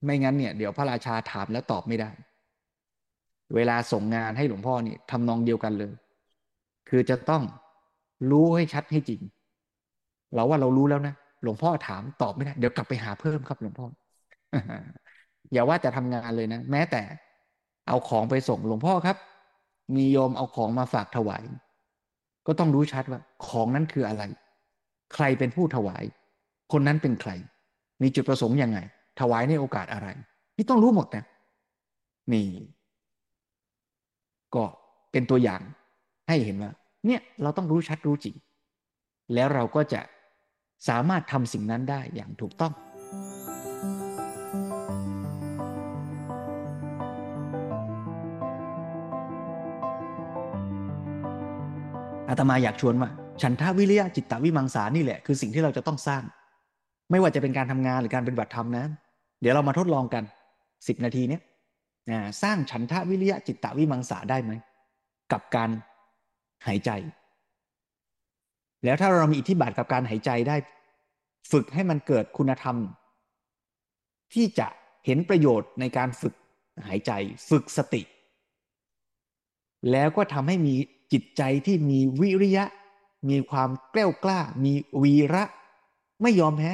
[0.04, 2.10] ไม่งั้นเนี่ยเดี๋ยวพระราชาถามแล้วตอบไม่ได้
[3.54, 5.92] เวลาส่งงานให้หลวงพ่อนี่ทำนองเดียวกันเลย
[6.88, 7.42] คือจะต้อง
[8.30, 9.20] รู้ให้ชัดให้จริง
[10.34, 13.86] เราว่าเรารู้แล้วนะหลวงพ่อถามตอบไม่ได้เดี๋ยวกลับไปหาเพิ่มครับหลวงพ่อ
[15.52, 17.02] อย่าว่าจะทำงานเลยนะ แม้แต่
[17.88, 19.16] เอาของไปส่งหลวงพ่อครับ
[19.96, 21.42] มีโยมเอาของมาฝากถวาย
[22.46, 24.22] ก็ต้องรู้ชัดว่า ของนั้นคืออะไร
[25.14, 26.04] ใครเป็นผู้ถวาย
[26.72, 27.30] คนนั้นเป็นใคร
[28.02, 28.78] มีจุดประสงค์ยังไง
[29.20, 30.08] ถวายในโอกาสอะไร
[30.56, 31.24] นี่ต้องรู้หมดนะ
[32.32, 32.46] นี่
[34.54, 34.64] ก็
[35.12, 35.60] เป็นตัวอย่าง
[36.28, 36.72] ให้เห็นว่า
[37.06, 38.36] เนี่ยเราต้องรู้ชัดรู้จริง
[39.34, 40.00] แล้วเราก็จะ
[40.88, 42.72] สามารถทำสิ่งนั้นได้อย่างถูกต้อง
[52.28, 53.10] อาตมาอยากชวนว่า
[53.42, 56.22] ฉันทาวิริยะจิตตวิมังสานี่แหละ คือสิ่งที่เราจะต้องสร้าง
[57.10, 58.84] ไม่ว่าจะเป็นการทำงานหรือการเป็นบัตรธรรมนะ
[59.40, 60.22] เดี๋ยวเรามาทดลองกัน
[60.88, 61.42] สิบนาทีเนี้ย
[62.42, 64.52] สร้างฉันทะวิริยะจิตตวิมังสาได้ไหม
[65.32, 65.70] กับการ
[66.66, 66.90] หายใจ
[68.84, 70.56] แล้วถ้าเรามีอิทธิบาทกับการหายใจได้
[71.52, 72.76] ฝึกให้มันเกิดคุณธรรม
[74.34, 74.66] ที่จะ
[75.06, 76.34] เห็นประโยชน์ในการฝึก
[76.86, 77.12] หายใจ
[77.48, 78.02] ฝึกสติ
[79.90, 80.74] แล้วก็ทำให้มี
[81.12, 82.64] จิตใจที่มีวิริยะ
[83.28, 85.44] มีความแกล้วกล้า มีวีระ
[86.22, 86.72] ไม่ยอมแพ้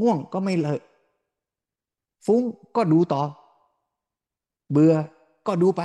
[0.00, 0.82] ง่วงก็ไม่เลิก
[2.26, 2.42] ฟุ้ง
[2.76, 3.22] ก็ดูต่อ
[4.72, 4.94] เบื่อ
[5.46, 5.82] ก็ดูไป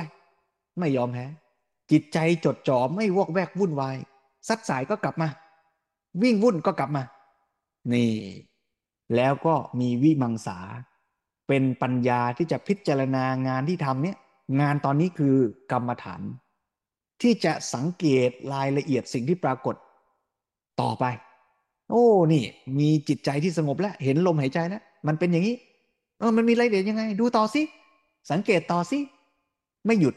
[0.80, 1.26] ไม่ยอมแพ้
[1.92, 3.98] จิตใจจดจ่อไม่วอกแวกวุ่นวาย
[4.48, 5.28] สัดสายก็กลับมา
[6.22, 7.04] วิ่งวุ่นก็กลับมา
[7.94, 8.12] นี่
[9.16, 10.60] แล้วก็มีวิมังสา
[11.48, 14.18] เป็นปัญญาที่จะพิจารณางานที่ทำเนี่ย
[14.62, 15.36] งานตอนนี้คือ
[15.72, 16.22] กรรมฐาน
[17.22, 19.76] ที่จะสังเกตรายละเอียดสิ่งที่ปรากฏ
[20.82, 21.06] ต่อไป
[21.90, 22.44] โอ้นี่
[22.80, 25.56] มีจิตใจที่สงบแล้ว เห็นลมหายใจแล้วมันเป็นอย่างนี้
[26.20, 27.62] เออ มันมีรายละเอียดยังไง ดูต่อสิ
[28.30, 29.00] สังเกตต่อสิ
[29.86, 30.16] ไม่หยุด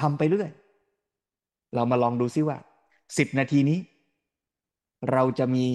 [0.00, 0.50] ทำไปเรื่อย
[1.74, 2.58] เรามาลองดูซิว่า
[3.18, 3.78] สิบนาทีนี้
[5.12, 5.66] เราจะมี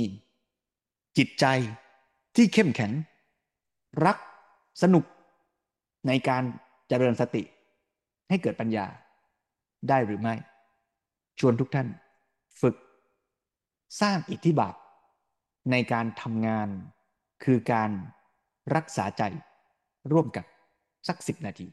[1.18, 1.46] จิตใจ
[2.36, 2.92] ที่เข้มแข็ง
[4.06, 4.18] รัก
[4.82, 5.06] สนุก
[6.08, 6.44] ในการ
[6.88, 7.44] เจริญสติ
[8.30, 8.86] ให้เกิดปัญญา
[9.90, 10.36] ได้หรือไม่
[11.40, 11.88] ชวนทุกท่าน
[12.62, 12.76] ฝึก
[14.02, 14.76] สร้างอิทธิบาท
[15.72, 16.70] ในการทำงาน
[17.44, 17.92] คือการ
[18.76, 19.24] รักษาใจ
[20.12, 20.46] ร่วมกัน
[21.08, 21.68] สักสิบนาที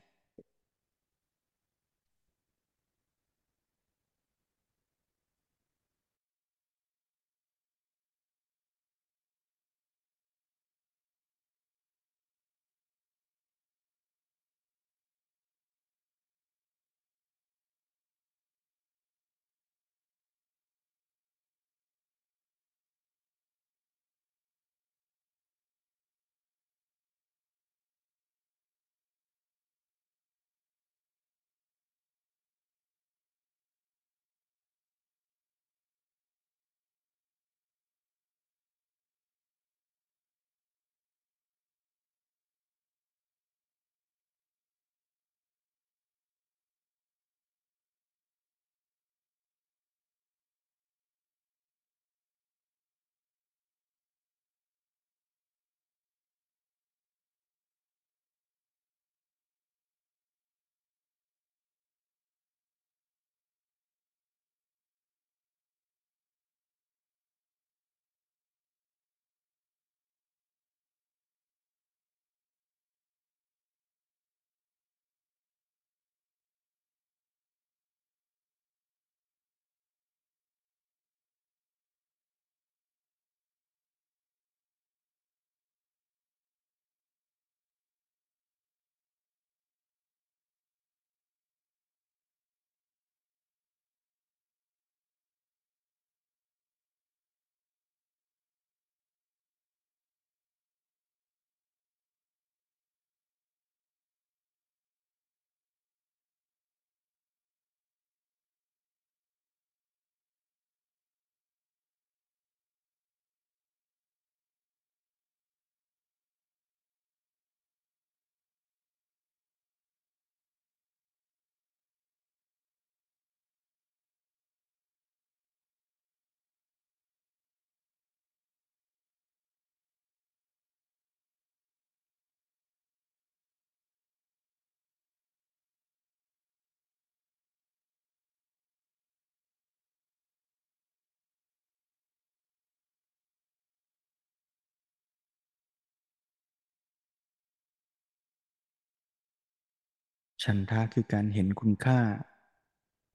[150.43, 151.99] ฉันทะคือการเห็นคุณค่า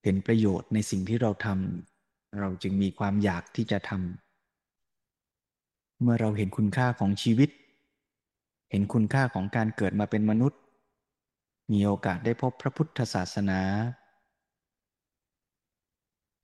[0.04, 7.50] เห็นประโยชน์ในสิ่งที่เราทำเราจึงมีความอยากที่จะทำเมื่อเราเห็นคุณค่าของชีวิต
[8.72, 10.60] เห็นคุณค่าของการเกิดมาเป็นมนุษย์
[11.72, 13.62] มีโอกาสได้พบพระพุทธศาสนา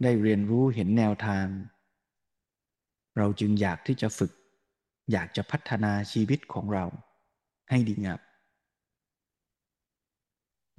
[0.04, 1.46] ได้เรียนรู้เห็นแนวทาง
[3.18, 4.32] เราจึงอยากที่จะฝึก
[5.12, 6.86] อยากจะพัฒนาชีวิตของเรา
[7.70, 8.20] ให้ดีงาม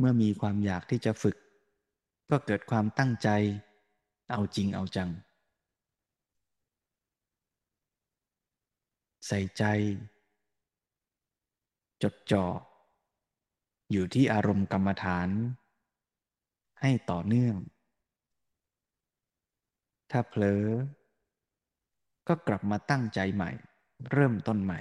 [0.03, 1.36] เมื่อมีความอยากที่จะฝึก
[2.30, 3.28] ก็เกิดความตั้งใจ
[4.32, 5.11] เอาจริงเอาจัง
[9.26, 9.64] ใส่ใจ
[12.03, 12.44] จดจ่อ
[13.90, 15.28] อยู่ที่อารมณ์กรรมฐาน
[16.80, 17.57] ให้ต่อเนื่อง
[20.11, 20.64] ถ้าเผลอ
[22.28, 23.51] ก็กลับมาตั้งใจใหม่
[24.12, 24.80] เริ่มต้นใหม่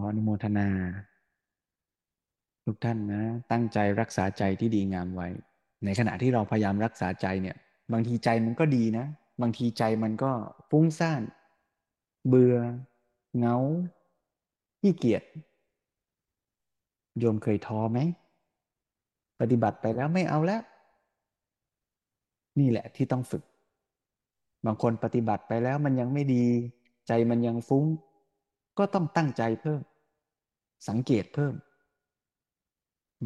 [0.00, 0.68] ออนุโมทนา
[2.64, 5.28] ทุกท่านนะ ตั้งใจรักษาใจที่ดีงามไว้
[5.84, 7.56] ในขณะที่เราพยายามรักษาใจเนี่ย
[7.92, 9.06] บางทีใจมันก็ดีนะ
[9.40, 10.30] บางทีใจมันก็
[10.70, 11.22] ฟุ้งซ่าน
[12.28, 12.56] เบื่อ
[13.38, 13.56] เงา
[14.80, 15.22] ขี้เกียจ
[17.18, 17.98] โยมเคยท้อไหม
[19.40, 20.62] ปฏิบัติไปแล้วไม่เอาแล้ว
[22.58, 23.42] นี่แหละที่ต้องฝึก
[24.66, 26.44] บางคนปฏิบัติไปแล้วมันยังไม่ดี
[27.08, 27.84] ใจมันยังฟุ้ง
[28.78, 29.80] ก็ต้องตั้งใจเพิ่ม
[30.88, 31.54] สังเกตเพิ่ม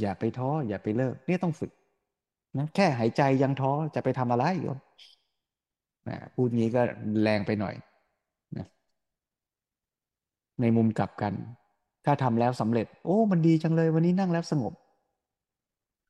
[0.00, 1.72] อย่าไปท้อ อย่าไปเลิกนี่ต้องฝึก
[2.58, 4.78] นะแค่หายใจยังท้อจะไปทำอะไรโยม
[6.08, 6.82] นะพูดงี้ก็
[7.22, 7.74] แรงไปหน่อย
[8.56, 8.66] นะ
[10.60, 11.32] ในมุมกลับกัน
[12.04, 14.74] ถ้าทำแล้วสำเร็จ โอ้ มันดีจังเลย วันนี้นั่งแล้วสงบ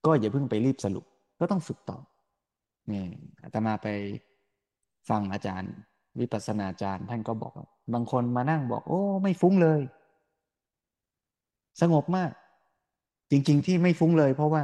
[0.07, 1.05] ก็อย่าเพิ่งไปรีบสรุป
[1.41, 1.99] ก็ต้องฝึกต่อ
[2.91, 3.05] นี่
[3.43, 3.89] อาตมาไป
[5.09, 5.73] ฟังอาจารย์
[6.21, 7.53] วิปัสสนาจารย์ท่านก็บอก
[7.95, 9.81] บางคนมานั่งบอก โอ้ ไม่ฟุ้งเลย
[11.81, 12.31] สงบมาก
[13.31, 14.63] จริง ๆ ที่ไม่ฟุ้งเลย เพราะว่า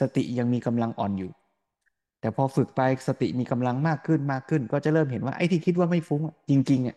[0.00, 1.30] สติยังมีกำลังอ่อนอยู่
[2.20, 6.96] แต่พอฝึกไปสติมีกำลังมากขึ้นมากขึ้น ก็จะเริ่มเห็นว่าไอ้ที่คิดว่าไม่ฟุ้งจริงๆอะ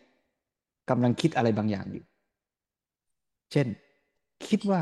[0.90, 2.04] กำลังคิดอะไรบางอย่างอยู่
[3.52, 3.66] เช่น
[4.48, 4.80] คิดว่า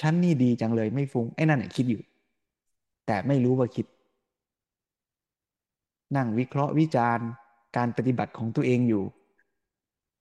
[0.00, 2.02] ฉันนี่ดีจังเลยไม่ฟุง้งไอ้นั่นเนี่ยคิดอยู่
[3.06, 3.86] แต่ไม่รู้ว่าคิด
[6.16, 7.28] นั่งวิเคราะห์วิจารณ์
[7.76, 9.04] การปฏิบัติของตัวเองอยู่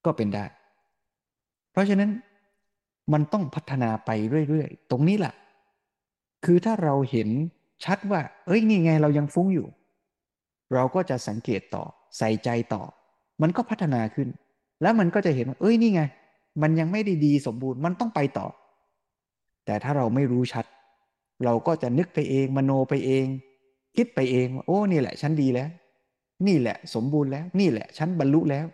[0.06, 0.46] ก็เป็นได้
[1.72, 2.10] เพราะฉะนั้น
[3.14, 4.10] มันต้องพัฒนาไป
[4.50, 5.34] เรื่อยๆ ตรงนี้แหละ
[6.46, 7.30] คือถ้าเราเห็น
[7.86, 9.68] ชัดว่า เอ้ยนี่ไงเรายังฟุ้งอยู่
[10.74, 11.84] เราก็จะสังเกตต่อ
[12.18, 12.84] ใส่ใจต่อ
[13.42, 14.28] มันก็พัฒนาขึ้น
[14.82, 16.02] แล้วมันก็จะเห็นว่าเอ้ยนี่ไง
[16.62, 18.48] มันยังไม่ได้ดีสมบูรณ์มันต้องไปต่อ
[19.66, 20.66] แต่ถ้าเราไม่รู้ชัด
[21.46, 23.26] เราก็จะนึกไปเอง มโนไปเอง
[23.96, 25.70] คิดไปเองว่าโอ้นี่แหละ ฉันดีแล้ว
[26.48, 28.68] นี่แหละ สมบูรณ์แล้ว นี่แหละฉันบรรลุแล้ว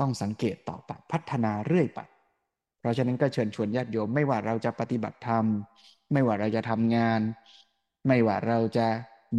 [0.00, 2.00] ต้องสังเกตต่อไปพัฒนาเรื่อยไป
[2.80, 5.44] เพราะฉะนั้นก็เชิญชวนญาติโยม ไม่ว่าเราจะปฏิบัติธรรม
[6.12, 7.20] ไม่ว่าเราจะทำงาน
[8.06, 8.86] ไม่ว่าเราจะ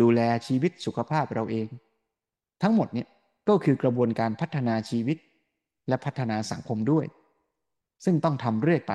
[0.01, 1.67] ดูแลชีวิตสุขภาพเราเอง
[2.63, 3.07] ทั้งหมดเนี่ย
[3.49, 5.17] ก็คือกระบวนการพัฒนาชีวิต
[5.87, 7.05] และพัฒนาสังคมด้วย
[8.05, 8.93] ซึ่งต้องทำเรื่อยไป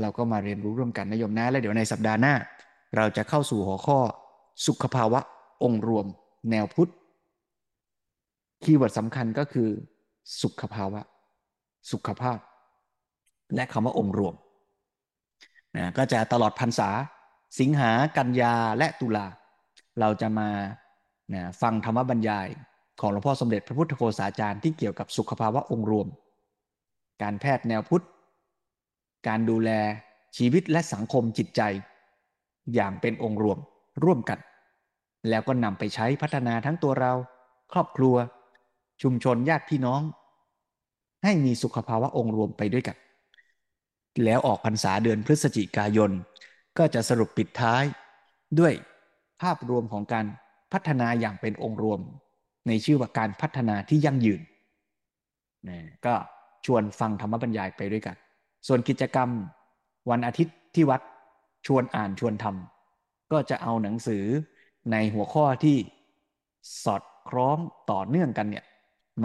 [0.00, 2.34] เราก็มาเรียนรู้ร่วมกันนะโยมนะ และเดี๋ยวในสัปดาห์หน้า
[2.96, 3.98] เราจะเข้าสู่หัวข้อ
[4.66, 5.20] สุขภาวะ
[5.64, 6.06] องค์รวม
[6.50, 6.90] แนวพุทธ
[8.62, 9.68] คีย์เวิร์ดสำคัญก็คือ
[10.42, 11.00] สุขภาวะ
[11.90, 12.38] สุขภาพ
[13.54, 14.34] และคำว่าองค์รวม
[15.76, 16.90] นะก็จะตลอดพรรษา
[17.60, 19.26] สิงหากันยาและตุลา
[20.00, 20.48] เราจะมา
[21.34, 22.48] นะฟังธรรมบรรยาย
[23.00, 26.06] ของหลวงพ่อสมเด็จพระพุทธโฆษาจารย์ที่เกี่ยวกับสุขภาวะองค์รวม
[27.22, 28.04] การแพทย์แนวพุทธ
[29.28, 29.70] การดูแล
[30.36, 31.62] ชีวิตและสังคมจิตใจ
[32.74, 33.58] อย่างเป็นองค์รวม
[34.04, 34.38] ร่วมกัน
[35.28, 37.12] แล้วก็นำไปใช้พัฒนาทั้งตัวเรา
[37.72, 38.16] ครอบครัว
[39.02, 40.02] ชุมชนญาติพี่น้อง
[41.24, 42.96] ให้มีสุขภาวะองค์รวมไปด้วยกัน
[44.24, 46.10] แล้วออกพรรษาเดือนพฤศจิกายน
[46.78, 47.84] ก็จะสรุปปิดท้าย
[48.60, 48.74] ด้วย
[49.42, 50.26] ภาพรวมของการ
[50.72, 52.00] พัฒนาอย่างเป็นองค์รวม
[52.66, 54.40] ในชื่อว่าการพัฒนาที่ยั่งยืน
[55.68, 56.14] นะก็
[56.66, 58.16] ชวนฟังธรรมบรรยายไปด้วยกัน
[58.66, 59.28] ส่วนกิจกรรม
[60.10, 61.00] วันอาทิตย์ที่วัด
[61.66, 64.24] ชวนอ่านชวนทำก็จะเอาหนังสือ
[64.92, 65.76] ในหัวข้อที่
[66.84, 67.56] สอดคล้อง
[67.90, 68.64] ต่อเนื่องกันเนี่ย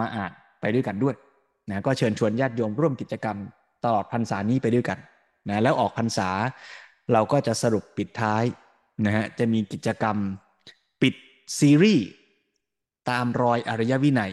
[0.00, 1.14] มาอ่านไปด้วยกันด้วย
[1.68, 3.36] นะก็เชิญชวนญาติโยมร่วมกิจกรรม
[3.84, 4.98] ตลอดพรรษานี้ไปด้วยกัน
[5.48, 6.30] นะแล้วออกพรรษา
[7.12, 8.44] เราก็จะสรุปปิดท้าย
[9.04, 10.16] นะฮะจะมีกิจกรรม
[11.02, 11.14] ปิด
[11.58, 12.06] ซีรีส์
[13.10, 14.32] ตามรอยอริยวินัย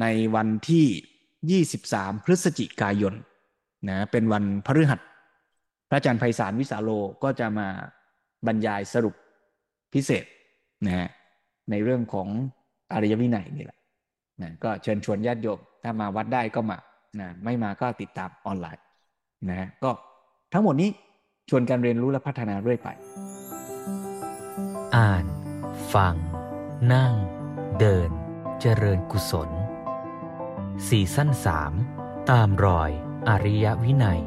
[0.00, 3.14] ในวันที่ 23 พฤศจิกายน
[3.88, 5.00] นะเป็นวันพฤหัส
[5.88, 6.90] พระอาจารย์ไพศาลวิสาโล
[7.22, 7.68] ก็จะมา
[8.46, 9.14] บรรยายสรุป
[9.94, 10.24] พิเศษ
[10.86, 11.08] นะฮะ
[11.70, 12.28] ในเรื่องของ
[12.92, 13.78] อริยวินัยนี่แหละ
[14.42, 16.78] นะก็เชิญชวนญาติโยมถ้ามาวัดได้ก็มา
[17.20, 18.84] นะไม่มาก็ติดตามออนไลน์
[19.50, 19.90] นะก็
[20.52, 20.90] ทั้งหมดนี้
[21.48, 22.88] ชวนการเรียนรู้และพัฒนาเรื่อยไป
[24.96, 25.24] อ่าน
[25.94, 26.14] ฟัง
[26.92, 27.14] นั่ง
[27.80, 28.10] เดิน
[28.60, 29.50] เจริญกุศล
[30.88, 31.72] สี่สั้นสาม
[32.30, 32.90] ตามรอย
[33.28, 34.20] อริยวินัย